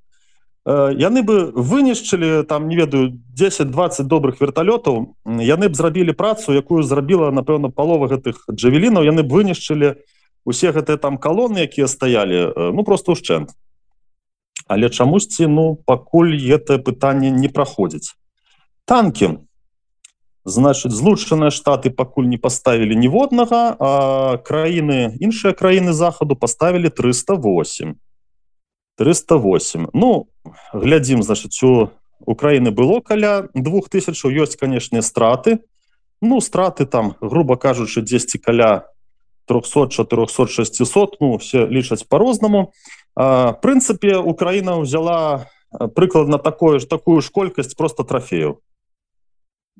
яны 0.65 1.23
бы 1.25 1.51
вынішчылі 1.55 2.43
там 2.43 2.67
не 2.67 2.75
ведаю 2.75 3.17
10-20 3.33 4.05
добрых 4.05 4.41
верталётаў. 4.41 5.15
Яны 5.25 5.69
б 5.69 5.73
зрабілі 5.73 6.13
працу 6.13 6.53
якую 6.53 6.83
зрабіла 6.83 7.31
напэўна 7.31 7.69
палова 7.69 8.07
гэтых 8.07 8.45
джавелінаў. 8.51 9.03
Яны 9.03 9.23
б 9.23 9.33
вынішчылі 9.33 9.95
усе 10.45 10.71
гэтыя 10.71 10.97
там 10.97 11.17
калоны 11.17 11.65
якія 11.65 11.87
стаялі 11.87 12.53
ну 12.73 12.83
просто 12.83 13.13
ушчэнт 13.13 13.49
але 14.71 14.89
чамусьці 14.89 15.47
ну 15.47 15.75
пакуль 15.75 16.37
гэтае 16.37 16.79
пытанне 16.79 17.29
не 17.29 17.49
праходзіць. 17.49 18.15
Танки 18.85 19.37
значит 20.45 20.91
злучаныя 20.91 21.51
штаты 21.51 21.89
пакуль 21.89 22.25
не 22.25 22.37
поставілі 22.37 22.95
ніводнага 22.95 24.37
краіны 24.45 25.17
іншыя 25.19 25.53
краіны 25.53 25.93
захаду 25.93 26.35
поставілі 26.35 26.89
308 26.89 27.95
308 28.97 29.89
ну 29.93 30.27
глядзім 30.73 31.23
значит 31.23 31.51
у 31.63 31.89
украины 32.25 32.71
было 32.71 33.01
каля 33.01 33.49
двух 33.53 33.89
тысяч 33.89 34.23
ёсць 34.25 34.55
канешне 34.55 35.01
страты. 35.01 35.59
Ну 36.21 36.41
страты 36.41 36.85
там 36.85 37.15
грубо 37.21 37.55
кажучы 37.55 38.01
10 38.01 38.41
каля 38.41 38.87
300 39.45 39.87
400 39.89 40.47
600 40.47 41.19
ну 41.19 41.37
все 41.37 41.65
лічаць 41.65 42.03
по-рознаму 42.03 42.73
прынцыпе 43.15 44.17
украина 44.17 44.79
взяла 44.79 45.47
прыкладна 45.71 46.37
такое 46.37 46.79
ж 46.79 46.85
такую 46.85 47.21
ж 47.21 47.31
колькасць 47.31 47.73
просто 47.73 48.03
трофею 48.03 48.61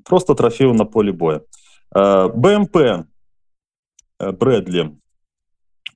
просто 0.04 0.36
трофею 0.36 0.74
на 0.74 0.86
поле 0.86 1.12
боя. 1.12 1.42
Бмп 1.94 3.06
брэдлі 4.20 4.98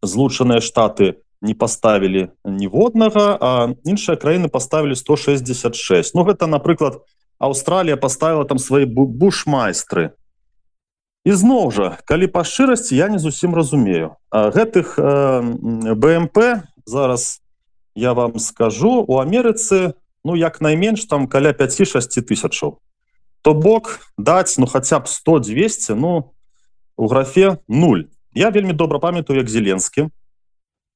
злучаныя 0.02 0.62
штаты 0.62 1.25
не 1.46 1.54
поставілі 1.54 2.34
ніводнага 2.42 3.38
а 3.38 3.50
іншыя 3.86 4.18
краіны 4.18 4.50
поставілі 4.50 4.98
166 4.98 6.18
Ну 6.18 6.26
гэта 6.26 6.50
напрыклад 6.50 7.06
Аўстралія 7.38 7.98
поставила 7.98 8.46
там 8.46 8.58
свои 8.58 8.86
бушмайстры. 8.86 10.16
Ізноў 11.26 11.72
жа 11.72 11.88
калі 12.06 12.30
па 12.32 12.46
шчырасці 12.46 12.96
я 12.98 13.10
не 13.10 13.20
зусім 13.20 13.56
разумею. 13.56 14.16
А 14.32 14.50
гэтых 14.50 14.98
э, 14.98 15.42
бмп 15.94 16.66
зараз 16.86 17.42
я 17.96 18.14
вам 18.14 18.40
скажу 18.40 19.06
у 19.08 19.20
Амерыцы 19.20 19.94
ну 20.24 20.36
як 20.36 20.62
найменш 20.62 21.06
там 21.06 21.28
каля 21.28 21.52
5-6 21.54 22.22
тысячаў. 22.26 22.80
То 23.42 23.54
бок 23.54 24.00
даць 24.18 24.58
ну 24.58 24.66
хотя 24.66 25.00
б 25.00 25.08
100 25.08 25.40
200 25.40 25.94
ну 25.94 26.32
у 26.98 27.08
графе 27.08 27.58
0 27.68 28.06
я 28.34 28.50
вельмі 28.50 28.74
добра 28.74 29.00
памятаю 29.00 29.40
як 29.40 29.50
зеленскі 29.50 30.10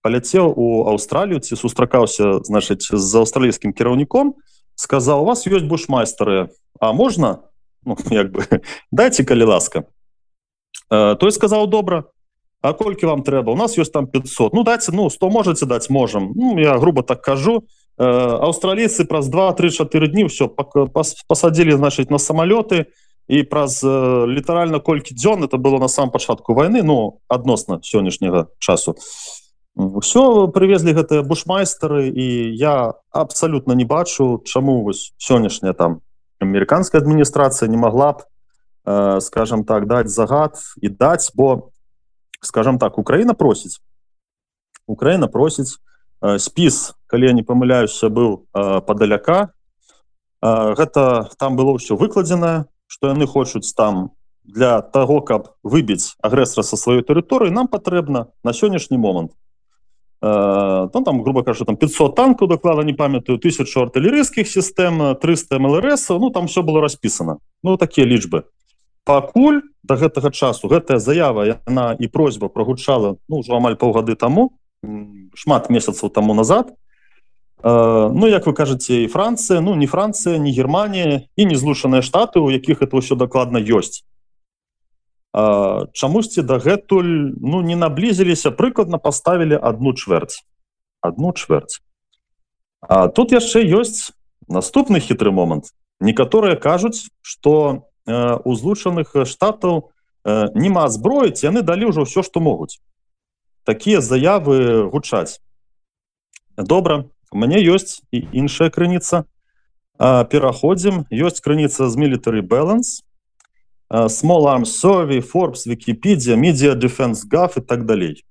паляцеў 0.02 0.54
у 0.56 0.88
Аўстралію 0.90 1.40
ці 1.40 1.56
сустракаўся 1.56 2.40
значыць 2.48 2.88
з 2.88 3.12
аўстралійскім 3.20 3.74
кіраўніком 3.74 4.36
сказаў 4.80 5.24
у 5.24 5.28
вас 5.28 5.44
ёсць 5.48 5.68
бушмайстары 5.68 6.50
А 6.80 6.94
можна 6.94 7.44
ну, 7.86 7.98
як 8.12 8.32
бы 8.32 8.44
дайте 8.92 9.24
калі 9.24 9.44
ласка 9.44 9.84
э, 10.90 11.16
той 11.16 11.32
сказаў 11.32 11.68
добра 11.68 12.04
А 12.62 12.74
колькі 12.74 13.08
вам 13.08 13.24
трэба 13.24 13.52
у 13.52 13.56
нас 13.56 13.78
ёсць 13.78 13.92
там 13.92 14.08
500 14.08 14.54
ну 14.54 14.64
дайте 14.64 14.92
ну 14.92 15.10
100 15.10 15.30
можете 15.30 15.66
даць 15.66 15.90
можам 15.90 16.32
ну, 16.36 16.60
я 16.60 16.78
грубо 16.78 17.04
так 17.04 17.22
кажу 17.22 17.68
э, 17.98 18.04
аўстралійцы 18.06 19.04
праз 19.06 19.28
2-3-4 19.28 20.08
дні 20.08 20.24
все 20.32 20.48
пасадзілі 21.28 21.76
значыць 21.76 22.10
на 22.10 22.20
самалёты 22.20 22.88
і 23.28 23.44
праз 23.44 23.84
э, 23.84 24.26
літаральна 24.28 24.80
колькі 24.80 25.14
дзён 25.14 25.44
это 25.44 25.58
было 25.58 25.80
на 25.80 25.88
сам 25.88 26.12
пачатку 26.12 26.54
войны 26.54 26.84
ну 26.84 27.20
адносна 27.28 27.80
сённяшняга 27.84 28.48
часу. 28.60 28.96
і 28.96 29.49
все 29.80 30.48
привезли 30.52 30.92
гэтыя 30.92 31.24
бушмайстары 31.24 32.12
і 32.12 32.52
я 32.60 33.00
абсолютно 33.12 33.72
не 33.72 33.86
бачу 33.86 34.44
чаму 34.44 34.84
вось 34.84 35.14
сённяшняя 35.18 35.74
там 35.74 36.02
американская 36.40 37.00
адміністрацыя 37.00 37.70
не 37.72 37.78
могла 37.78 38.14
б 38.14 38.18
э, 38.86 39.22
скажем 39.22 39.64
так 39.64 39.88
дать 39.88 40.10
загад 40.10 40.60
і 40.82 40.90
даць 40.90 41.32
бо 41.34 41.72
скажем 42.42 42.78
так 42.78 42.98
украина 42.98 43.34
просіць. 43.34 43.80
Украина 44.88 45.28
просіць 45.28 45.80
э, 46.22 46.40
спіс 46.40 46.96
калі 47.08 47.32
я 47.32 47.34
не 47.34 47.44
памыляюся 47.44 48.10
быў 48.10 48.52
э, 48.52 48.82
падаляка. 48.82 49.56
Э, 50.44 50.76
гэта 50.76 51.32
там 51.40 51.56
было 51.56 51.80
ўсё 51.80 51.96
выкладзена 51.96 52.68
что 52.88 53.16
яны 53.16 53.28
хочуць 53.28 53.72
там 53.72 54.12
для 54.44 54.82
того 54.82 55.22
каб 55.22 55.56
выбіць 55.64 56.20
агрэсара 56.20 56.68
со 56.68 56.76
сваёй 56.76 57.08
тэрыторыі 57.08 57.56
нам 57.56 57.72
патрэбна 57.72 58.28
на 58.44 58.52
сённяшні 58.52 59.00
момант 59.00 59.32
ну, 60.22 61.04
там 61.06 61.24
грубо 61.24 61.44
кажу 61.44 61.66
там 61.66 61.78
500 61.78 62.16
танкаў 62.16 62.48
доклада 62.48 62.84
не 62.84 62.94
памятаю 62.94 63.40
тысячу 63.40 63.88
артылерыйскіх 63.88 64.48
сістэм 64.48 65.16
300 65.16 65.60
млрс 65.60 66.10
ну 66.10 66.30
там 66.30 66.48
все 66.48 66.62
было 66.62 66.82
распісана 66.82 67.38
ну 67.64 67.78
такія 67.78 68.08
лічбы. 68.08 68.44
Пакуль 69.06 69.62
до 69.84 69.96
да 69.96 69.96
гэтага 69.96 70.32
часу 70.32 70.68
гэтая 70.68 71.00
заява 71.00 71.64
яна 71.64 71.96
і 71.96 72.08
просьба 72.08 72.50
прогучала 72.50 73.16
ну 73.30 73.40
ўжо 73.40 73.56
амаль 73.56 73.80
паўгады 73.80 74.16
таму 74.16 74.60
шмат 75.36 75.70
месяцаў 75.70 76.10
таму 76.10 76.34
назад. 76.34 76.76
Ну 77.64 78.28
як 78.28 78.48
вы 78.48 78.54
кажаце 78.54 79.04
і 79.04 79.08
Францыя 79.08 79.62
ну 79.62 79.76
не 79.76 79.88
Францыя 79.88 80.38
не 80.38 80.52
Германія 80.52 81.32
і 81.36 81.46
не 81.46 81.56
злучаныя 81.56 82.04
штаты 82.04 82.44
у 82.44 82.52
якіх 82.52 82.84
это 82.84 83.00
ўсё 83.00 83.16
дакладна 83.16 83.64
ёсць 83.64 84.04
чамусьці 85.34 86.42
дагэтуль 86.42 87.38
ну 87.38 87.62
не 87.62 87.76
наблізіліся 87.76 88.52
прыкладна 88.52 88.98
паставілі 88.98 89.62
одну 89.62 89.94
чвэрць. 89.94 90.42
Одну 91.02 91.34
чвэрць. 91.38 91.86
А 92.82 93.08
тут 93.08 93.32
яшчэ 93.32 93.62
ёсць 93.62 94.12
наступны 94.48 95.00
хітры 95.00 95.32
момант. 95.32 95.70
Некаторыя 96.00 96.56
кажуць 96.56 97.14
что 97.22 97.86
у 98.10 98.56
злучаных 98.56 99.14
штатаў 99.30 99.94
нема 100.26 100.90
зброіць 100.90 101.46
яны 101.46 101.62
далі 101.62 101.94
ўжо 101.94 102.10
ўсё 102.10 102.26
што 102.26 102.42
могуць. 102.42 102.82
Такія 103.70 104.02
заявы 104.02 104.90
гучаць. 104.90 105.38
Добра 106.58 107.06
у 107.30 107.38
мяне 107.38 107.62
ёсць 107.62 108.02
і 108.10 108.26
іншая 108.34 108.74
крыніца. 108.74 109.30
Пераходзім. 110.00 111.06
Ёсць 111.14 111.38
крыніца 111.38 111.86
з 111.86 111.94
military 112.02 112.42
balance 112.42 113.06
small 113.90 114.46
arm 114.46 114.66
survey 114.66 115.22
forbes 115.22 115.66
википедия 115.66 116.36
media 116.36 116.76
defense 116.76 117.26
gaf 117.28 117.58
и 117.58 117.62
так 117.62 117.86
далей. 117.86 118.24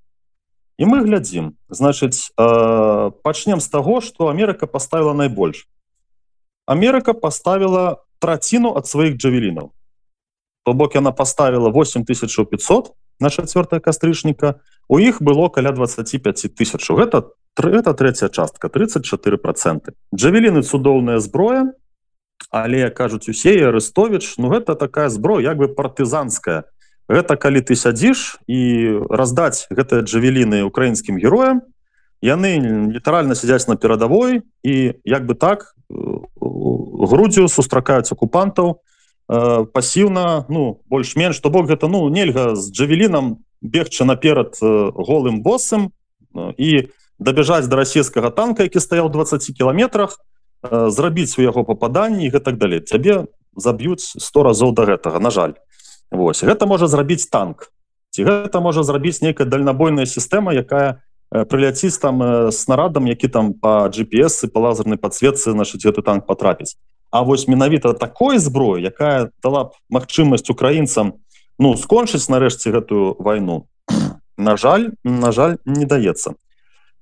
І 0.79 0.87
мы 0.87 1.03
глядзім 1.03 1.59
значыць 1.68 2.31
э, 2.38 3.11
пачнем 3.23 3.61
з 3.61 3.68
таго 3.68 4.01
что 4.01 4.29
Амерыка 4.29 4.66
поставила 4.66 5.12
найбольш 5.12 5.66
Амерыка 6.66 7.14
поставила 7.14 8.05
траціну 8.21 8.77
ад 8.79 8.87
сваіх 8.87 9.18
джавелінаў 9.18 9.75
то 10.62 10.75
бок 10.75 10.94
яна 10.94 11.11
поставила 11.11 11.71
8500 11.71 12.92
на 13.21 13.31
4 13.31 13.81
кастрычніка 13.81 14.61
у 14.88 14.99
іх 14.99 15.23
было 15.23 15.49
каля 15.49 15.73
25 15.73 16.55
тысяч. 16.55 16.90
Гэта 16.90 17.35
это 17.57 17.94
третья 17.94 18.29
частка 18.29 18.68
34 18.68 19.37
проценты 19.37 19.99
джавеліны 20.14 20.62
цудоўная 20.62 21.18
зброя 21.18 21.73
але 22.51 22.90
кажуць 22.90 23.29
усе 23.29 23.68
арестович 23.68 24.35
Ну 24.38 24.48
гэта 24.48 24.74
такая 24.74 25.09
зброя 25.09 25.51
як 25.51 25.59
бы 25.59 25.68
партызанская. 25.68 26.64
Гэта 27.09 27.37
калі 27.37 27.61
ты 27.61 27.77
сядзіш 27.77 28.38
і 28.46 28.61
раздаць 29.09 29.66
гэтыя 29.70 30.05
джавеліны 30.05 30.62
украінскім 30.62 31.16
героям 31.16 31.62
яны 32.20 32.90
літаральна 32.92 33.35
сядзяць 33.35 33.68
на 33.68 33.77
перадавой 33.77 34.42
і 34.62 34.74
як 35.05 35.27
бы 35.27 35.35
так 35.35 35.74
грудзю 35.88 37.48
сустракаюць 37.48 38.11
акупантаў 38.12 38.77
э, 38.77 39.64
пасіўна 39.72 40.44
ну 40.48 40.83
больш-менш 40.90 41.40
то 41.40 41.51
бок 41.51 41.70
гэта 41.70 41.88
ну 41.88 42.09
нельга 42.09 42.57
з 42.57 42.72
джавелінам 42.72 43.38
бегчы 43.62 44.05
наперад 44.05 44.59
э, 44.62 44.90
голым 44.94 45.42
боссам 45.42 45.90
э, 46.35 46.53
і 46.59 46.90
дабяжаць 47.18 47.66
до 47.66 47.77
расійскага 47.77 48.31
танка 48.31 48.62
які 48.62 48.81
стаяў 48.81 49.09
20 49.09 49.46
кіламетрах 49.55 50.18
э, 50.18 50.38
зрабіць 50.62 51.38
у 51.38 51.42
яго 51.42 51.64
пападанні 51.64 52.31
гэтак 52.31 52.59
далей. 52.59 52.81
Цябе 52.81 53.27
заб'юць 53.57 54.18
100 54.18 54.42
разоў 54.42 54.73
до 54.75 54.87
гэтага 54.87 55.18
на 55.18 55.31
жаль. 55.31 55.55
Вось. 56.11 56.42
Гэта 56.42 56.66
можа 56.66 56.87
зрабіць 56.87 57.29
танк. 57.31 57.71
Ці 58.11 58.25
гэта 58.25 58.61
можа 58.61 58.83
зрабіць 58.83 59.21
нейкая 59.23 59.47
дальнабойная 59.47 60.07
сістэма 60.09 60.57
якая 60.57 61.03
прыляціць 61.31 62.01
там 62.01 62.51
снарадам 62.53 63.07
які 63.07 63.29
там 63.29 63.53
по 63.53 63.88
GPS 63.92 64.44
і 64.44 64.49
по 64.49 64.61
лазернай 64.61 64.97
подсветцы 64.97 65.53
значит 65.53 65.85
гэты 65.85 66.03
танк 66.03 66.27
потрапіць 66.27 66.77
А 67.11 67.23
вось 67.23 67.49
менавіта 67.49 67.92
такой 67.92 68.38
зброю 68.38 68.83
якая 68.83 69.31
дала 69.42 69.64
б 69.64 69.71
магчымасць 69.92 70.51
украінцам 70.51 71.21
ну 71.59 71.77
скончыць 71.77 72.29
нарэшце 72.29 72.73
гэтую 72.73 73.16
войну 73.18 73.68
на 74.37 74.57
жаль 74.57 74.97
на 75.05 75.33
жаль 75.33 75.57
не 75.66 75.85
даецца 75.85 76.33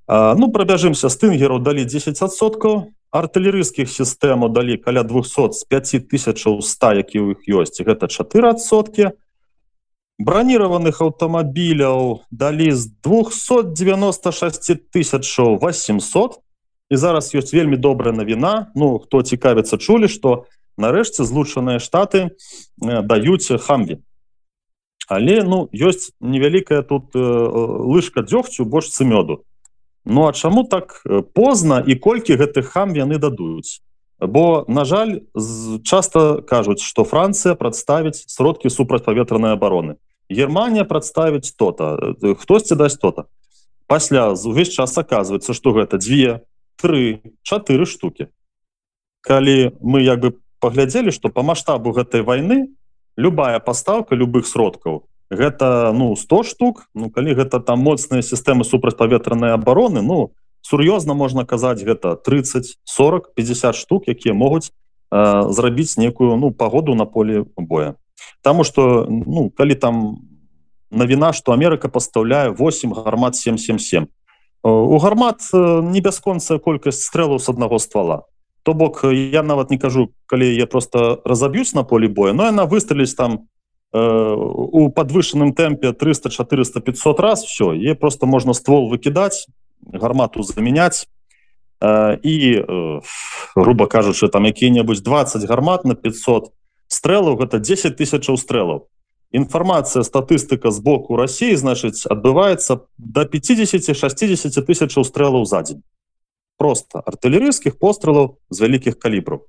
ну 0.09 0.51
пробяжымся 0.53 1.11
стынгеру 1.11 1.59
далі 1.59 1.83
10соткаў 1.83 2.95
артылерыйскіх 3.11 3.91
сістэмаў 3.91 4.55
далі 4.55 4.79
каля 4.79 5.03
200 5.03 5.53
з 5.53 5.65
5100 5.67 6.95
які 7.03 7.19
ў 7.19 7.27
іх 7.35 7.41
ёсць 7.51 7.83
гэта 7.83 8.07
4сотки 8.07 9.11
бронированных 10.19 11.03
аўтамабіляў 11.03 12.23
далі 12.31 12.71
з 12.71 12.87
296 13.03 14.95
тысяч 14.95 15.27
800 15.27 16.39
і 16.91 16.97
зараз 16.97 17.35
ёсць 17.35 17.51
вельмі 17.51 17.77
добрая 17.77 18.15
навіна 18.15 18.71
Ну 18.75 18.99
хто 19.03 19.23
цікавіцца 19.23 19.75
чулі 19.79 20.07
что 20.07 20.47
нарэшце 20.79 21.27
злучаныя 21.27 21.83
штаты 21.83 22.31
даюць 22.79 23.51
хамві 23.59 23.99
але 25.09 25.43
ну 25.43 25.67
ёсць 25.75 26.15
невялікая 26.21 26.83
тут 26.83 27.11
э, 27.15 27.19
лыжка 27.19 28.23
дзёгцю 28.23 28.67
больш 28.67 28.95
цымёду 28.95 29.43
Ну 30.07 30.29
а 30.29 30.33
чаму 30.33 30.63
так 30.65 31.03
позна 31.35 31.83
і 31.83 31.99
колькі 31.99 32.39
гэтых 32.39 32.71
хам 32.71 32.95
яны 32.95 33.19
дадуюць? 33.19 33.83
Бо 34.23 34.65
на 34.69 34.87
жаль 34.87 35.27
часто 35.83 36.47
кажуць 36.47 36.81
что 36.81 37.03
Францыя 37.03 37.59
прадставіць 37.59 38.23
сродкі 38.31 38.71
супрацьпаветранай 38.71 39.59
обороны 39.59 39.99
Германія 40.31 40.87
прадставіць 40.87 41.51
то-то 41.59 42.15
хтосьці 42.39 42.79
дасць 42.79 43.03
то-то. 43.03 43.27
Пасля 43.87 44.31
увесь 44.31 44.71
час 44.71 44.97
оказывается 44.97 45.53
что 45.53 45.75
гэта 45.75 45.99
две 45.99 46.47
три 46.77 47.21
чатыры 47.43 47.85
штуки 47.85 48.31
калі 49.27 49.75
мы 49.83 50.07
як 50.07 50.23
бы 50.23 50.39
паглядзелі 50.63 51.11
что 51.11 51.29
по 51.29 51.43
маштабу 51.43 51.91
гэтай 51.91 52.23
войны 52.23 52.71
любая 53.17 53.59
пастаўка 53.59 54.15
любых 54.15 54.47
сродкаў 54.47 55.11
гэта 55.31 55.93
ну 55.93 56.17
100 56.17 56.43
штук. 56.43 56.87
Ну 56.95 57.11
калі 57.11 57.35
гэта 57.35 57.61
там 57.61 57.81
моцныя 57.81 58.23
сістэмы 58.23 58.65
супрацьпаветранай 58.65 59.53
обороны 59.53 60.03
ну 60.03 60.33
сур'ёзна 60.63 61.15
можна 61.15 61.45
казаць 61.45 61.83
гэта 61.83 62.17
30 62.17 62.79
40 62.85 63.35
50 63.35 63.75
штук 63.75 64.09
якія 64.09 64.35
могуць 64.35 64.71
э, 65.11 65.53
зрабіць 65.53 65.99
некую 65.99 66.37
ну 66.37 66.51
погоду 66.53 66.95
на 66.95 67.07
поле 67.07 67.45
боя. 67.57 67.95
Таму 68.43 68.65
что 68.65 69.07
ну 69.09 69.51
калі 69.51 69.75
там 69.75 70.19
навіна 70.91 71.33
что 71.33 71.53
Амерыка 71.53 71.89
пастаўляе 71.89 72.51
8 72.51 72.95
гармат 72.95 73.37
777 73.37 74.07
у 74.63 74.99
гармат 74.99 75.43
не 75.53 76.01
бясконцая 76.01 76.59
колькасць 76.59 77.07
стрэлаў 77.07 77.39
с 77.39 77.49
аднаго 77.49 77.79
ствола 77.79 78.23
то 78.63 78.75
бок 78.75 79.05
я 79.05 79.43
нават 79.43 79.71
не 79.71 79.79
кажу 79.79 80.11
калі 80.27 80.47
я 80.55 80.67
просто 80.67 81.21
разаб'юсь 81.25 81.75
на 81.75 81.85
поле 81.85 82.09
боя 82.09 82.33
но 82.33 82.47
яна 82.47 82.67
выстреліць 82.67 83.15
там 83.15 83.47
у 83.97 84.91
подвышенным 84.91 85.53
темпе 85.55 85.93
300 85.93 86.31
400 86.31 86.81
500 86.81 87.21
раз 87.21 87.45
все 87.45 87.73
е 87.73 87.95
просто 87.95 88.27
можно 88.27 88.53
ствол 88.53 88.91
выкидать 88.91 89.47
гармату 89.81 90.43
заменять 90.43 91.09
і 92.23 92.65
грубо 93.55 93.87
кажучы 93.87 94.29
там 94.29 94.45
які-небудзь 94.45 95.01
20 95.01 95.45
гармат 95.45 95.85
на 95.85 95.95
500 95.95 96.53
стрэлаў 96.89 97.37
гэта 97.37 97.59
10 97.59 97.97
тысяч 97.97 98.29
стрэлаў 98.41 98.89
інфармацыя 99.33 100.03
статыстыка 100.03 100.71
з 100.71 100.81
боку 100.81 101.17
Росіі 101.17 101.57
значыць 101.57 102.07
адбываецца 102.07 102.81
до 102.99 103.23
50-60 103.23 104.63
тысяч 104.63 104.93
стрэлаў 104.93 105.45
за 105.45 105.63
дзень 105.63 105.83
просто 106.59 107.01
артылерыйскіх 107.01 107.79
пострелаў 107.79 108.39
з 108.51 108.61
вялікіх 108.61 108.99
калібраў 108.99 109.47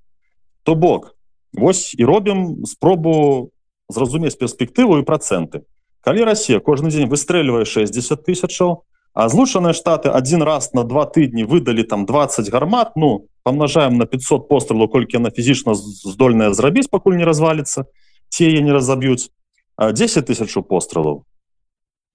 то 0.64 0.76
бок 0.76 1.18
Вось 1.54 1.96
і 1.98 2.06
робім 2.06 2.66
спробу 2.66 3.52
зразумець 3.90 4.36
перспектыву 4.36 5.00
і 5.00 5.08
проценты 5.08 5.64
калі 6.02 6.24
Россия 6.24 6.60
кожны 6.60 6.90
дзень 6.90 7.08
выстрэльвае 7.12 7.66
60 7.66 8.24
тысячаў 8.24 8.84
а 9.18 9.30
злучаныя 9.30 9.74
штаты 9.74 10.10
один 10.10 10.44
раз 10.44 10.74
на 10.74 10.84
два 10.84 11.06
тыдні 11.06 11.44
выдалі 11.44 11.84
там 11.84 12.06
20 12.06 12.50
гармат 12.50 12.94
ну 12.96 13.28
помножаем 13.44 13.98
на 13.98 14.06
500 14.06 14.48
пострелу 14.48 14.88
колькі 14.88 15.18
она 15.18 15.32
фізічна 15.32 15.74
здольная 15.76 16.54
зрабіць 16.54 16.88
пакуль 16.88 17.18
не 17.18 17.26
развалится 17.26 17.86
те 18.30 18.62
не 18.62 18.72
разоб'юць 18.72 19.32
10 19.80 20.26
тысяч 20.26 20.54
пострелаў 20.68 21.24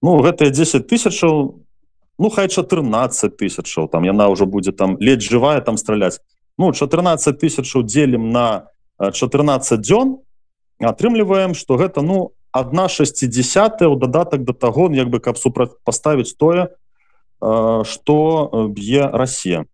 ну 0.01 0.17
гэтые 0.23 0.49
10 0.51 0.87
тысячаў 0.87 1.59
ну 2.19 2.29
хай 2.29 2.47
14 2.47 3.37
тысячаў 3.37 3.89
там 3.89 4.03
яна 4.03 4.29
уже 4.29 4.45
будет 4.45 4.77
там 4.77 4.97
ледь 4.99 5.21
живая 5.21 5.61
там 5.61 5.77
стрелять 5.77 6.19
ну 6.57 6.71
14 6.71 7.39
тысяч 7.39 7.73
делим 7.83 8.29
на 8.31 8.69
14 8.97 9.81
дзён 9.81 10.19
атрымліваем 10.85 11.53
что 11.53 11.77
гэта 11.77 12.01
ну 12.01 12.33
одна 12.51 12.89
60 12.89 13.81
у 13.81 13.95
дадатак 13.95 14.43
до 14.43 14.53
таго 14.53 14.91
як 14.93 15.09
бы 15.09 15.19
каб 15.19 15.37
супрацьпаставіць 15.37 16.33
тое 16.37 16.69
что 17.83 18.69
б'е 18.69 19.09
Россия 19.11 19.65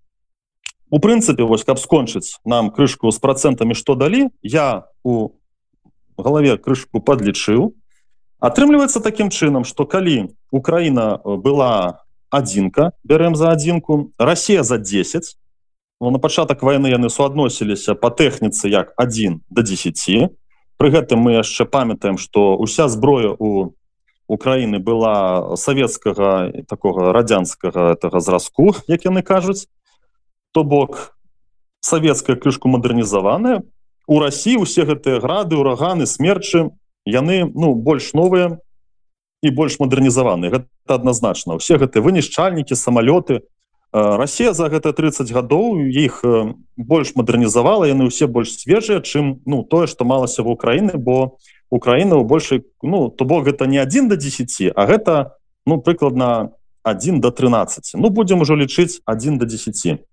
у 0.89 0.99
прынцыпе 0.99 1.43
вось 1.43 1.63
каб 1.63 1.79
скончыць 1.79 2.39
нам 2.45 2.71
крышку 2.71 3.11
с 3.11 3.19
процентами 3.19 3.73
что 3.73 3.95
далі 3.95 4.29
я 4.41 4.87
у 5.03 5.29
голове 6.17 6.57
крышку 6.57 6.99
подлічыў 6.99 7.75
атрымліваецца 8.39 9.03
таким 9.03 9.29
чынам 9.29 9.63
что 9.63 9.85
калі 9.85 10.33
Украина 10.51 11.19
была 11.23 12.05
адзінка 12.29 12.91
бярем 13.03 13.35
за 13.35 13.51
адзінку 13.51 14.11
Россия 14.17 14.63
за 14.63 14.77
10 14.77 15.37
ну, 16.01 16.11
на 16.11 16.19
пачатак 16.19 16.63
войны 16.63 16.87
яны 16.87 17.09
суадносіліся 17.09 17.95
по 17.95 18.09
тэхніцы 18.09 18.69
як 18.69 18.93
1 18.97 19.41
до 19.49 19.61
10 19.61 20.31
Пры 20.79 20.95
гэтым 20.95 21.19
мы 21.19 21.35
яшчэ 21.35 21.67
памятаем 21.67 22.17
что 22.17 22.55
уся 22.55 22.87
зброя 22.87 23.35
у 23.37 23.75
Украіны 24.29 24.79
была 24.79 25.57
савецкага 25.57 26.63
такого 26.69 27.11
радзянскага 27.11 27.91
этого 27.97 28.21
зразку 28.21 28.75
як 28.87 29.03
яны 29.03 29.21
кажуць. 29.21 29.67
То 30.53 30.63
бок 30.63 31.17
савецкая 31.81 32.37
крышку 32.37 32.69
мадэрнізаваная. 32.69 33.63
У 34.07 34.19
Росіі 34.23 34.63
усе 34.63 34.85
гэтыя 34.85 35.19
грады 35.19 35.59
ураганы 35.59 36.05
смерчы 36.05 36.71
яны 37.03 37.43
ну 37.43 37.73
больш 37.75 38.13
новыя 38.13 38.61
і 39.43 39.51
больш 39.51 39.79
мадэрнізаваны 39.83 40.47
гэта 40.47 40.69
адназначна. 40.87 41.59
Усе 41.59 41.75
гэты 41.75 41.99
вынішчальнікі 41.99 42.79
самалёты 42.79 43.43
Расія 43.91 44.53
за 44.53 44.69
гэта 44.69 44.93
30 44.93 45.31
гадоў 45.33 45.89
іх 45.89 46.21
больш 46.77 47.17
мадэрнізавала 47.17 47.89
яны 47.89 48.13
ўсе 48.13 48.29
больш 48.29 48.53
свежыя 48.61 49.01
чым 49.01 49.41
ну 49.49 49.65
тое 49.65 49.89
што 49.89 50.05
малася 50.05 50.45
в 50.45 50.53
Украіны 50.53 51.01
бо 51.01 51.41
Украіна 51.73 52.21
у 52.21 52.23
большай 52.23 52.61
ну 52.85 53.09
то 53.09 53.25
бок 53.25 53.49
гэта 53.49 53.65
не 53.65 53.81
один 53.81 54.05
до 54.05 54.13
10 54.13 54.77
а 54.77 54.85
гэта 54.85 55.41
ну 55.65 55.81
прыкладна 55.81 56.53
1 56.85 57.17
до 57.17 57.33
13 57.33 57.97
ну 57.97 58.13
будем 58.13 58.45
ужо 58.45 58.53
лічыць 58.53 59.01
1 59.09 59.41
до 59.41 59.49
10 59.49 60.05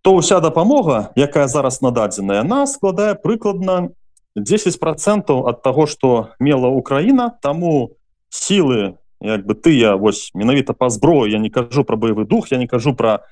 то 0.00 0.16
ўся 0.16 0.40
дапамога 0.40 1.12
якая 1.12 1.44
зараз 1.44 1.84
нададзеная 1.84 2.40
на 2.40 2.64
складае 2.64 3.20
прыкладна 3.20 3.92
10 4.32 4.80
процентов 4.80 5.44
от 5.44 5.60
того 5.60 5.84
что 5.84 6.32
мела 6.40 6.72
Украіна 6.72 7.36
тому 7.42 8.00
сілы 8.32 8.96
як 9.24 9.46
бы 9.46 9.54
тыя 9.56 9.96
вось 9.96 10.30
менавіта 10.34 10.76
па 10.76 10.90
зброю 10.90 11.32
я 11.32 11.38
не 11.38 11.48
кажу 11.50 11.84
про 11.84 11.96
баявы 11.96 12.24
дух 12.28 12.52
я 12.52 12.58
не 12.58 12.66
кажу 12.68 12.94
про 12.94 13.24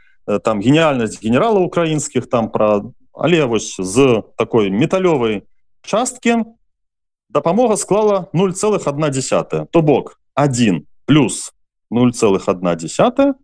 там 0.43 0.61
гениальнасць 0.61 1.21
генерала 1.23 1.61
украінскіх 1.61 2.27
там 2.27 2.49
про 2.49 2.93
але 3.13 3.45
вось 3.45 3.77
з 3.77 4.23
такой 4.37 4.71
металёвай 4.71 5.43
частки 5.85 6.45
дапамога 7.29 7.77
склала 7.77 8.27
0,1 8.33 9.67
то 9.71 9.83
бок 9.83 10.21
1 10.35 10.87
плюс 11.05 11.53
0,1 11.91 13.35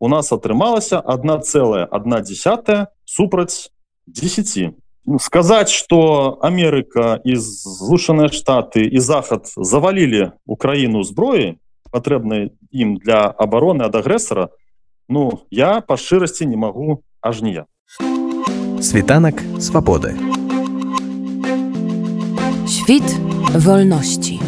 у 0.00 0.08
нас 0.08 0.32
атрымалася 0.32 1.00
1,1 1.00 2.86
супраць 3.04 3.70
10 4.06 4.74
ну, 5.04 5.18
сказаць 5.18 5.70
что 5.70 6.38
Амерыка 6.40 7.20
і 7.24 7.36
злучаныя 7.36 8.32
штаты 8.32 8.88
і 8.88 9.00
захад 9.00 9.52
завалілі 9.56 10.32
украіну 10.46 11.04
зброі 11.04 11.58
патрэбнай 11.90 12.52
ім 12.72 12.96
для 12.98 13.26
обороны 13.28 13.84
ад 13.88 13.94
агрэсара 13.94 14.48
Ну 15.08 15.44
я 15.50 15.80
па 15.80 15.96
шчырасці 15.96 16.46
не 16.46 16.56
магу 16.56 17.02
аж 17.20 17.42
ніяк 17.42 17.68
світанак 18.80 19.42
свабоды 19.60 20.14
Świt 22.68 23.04
wolności. 23.54 24.40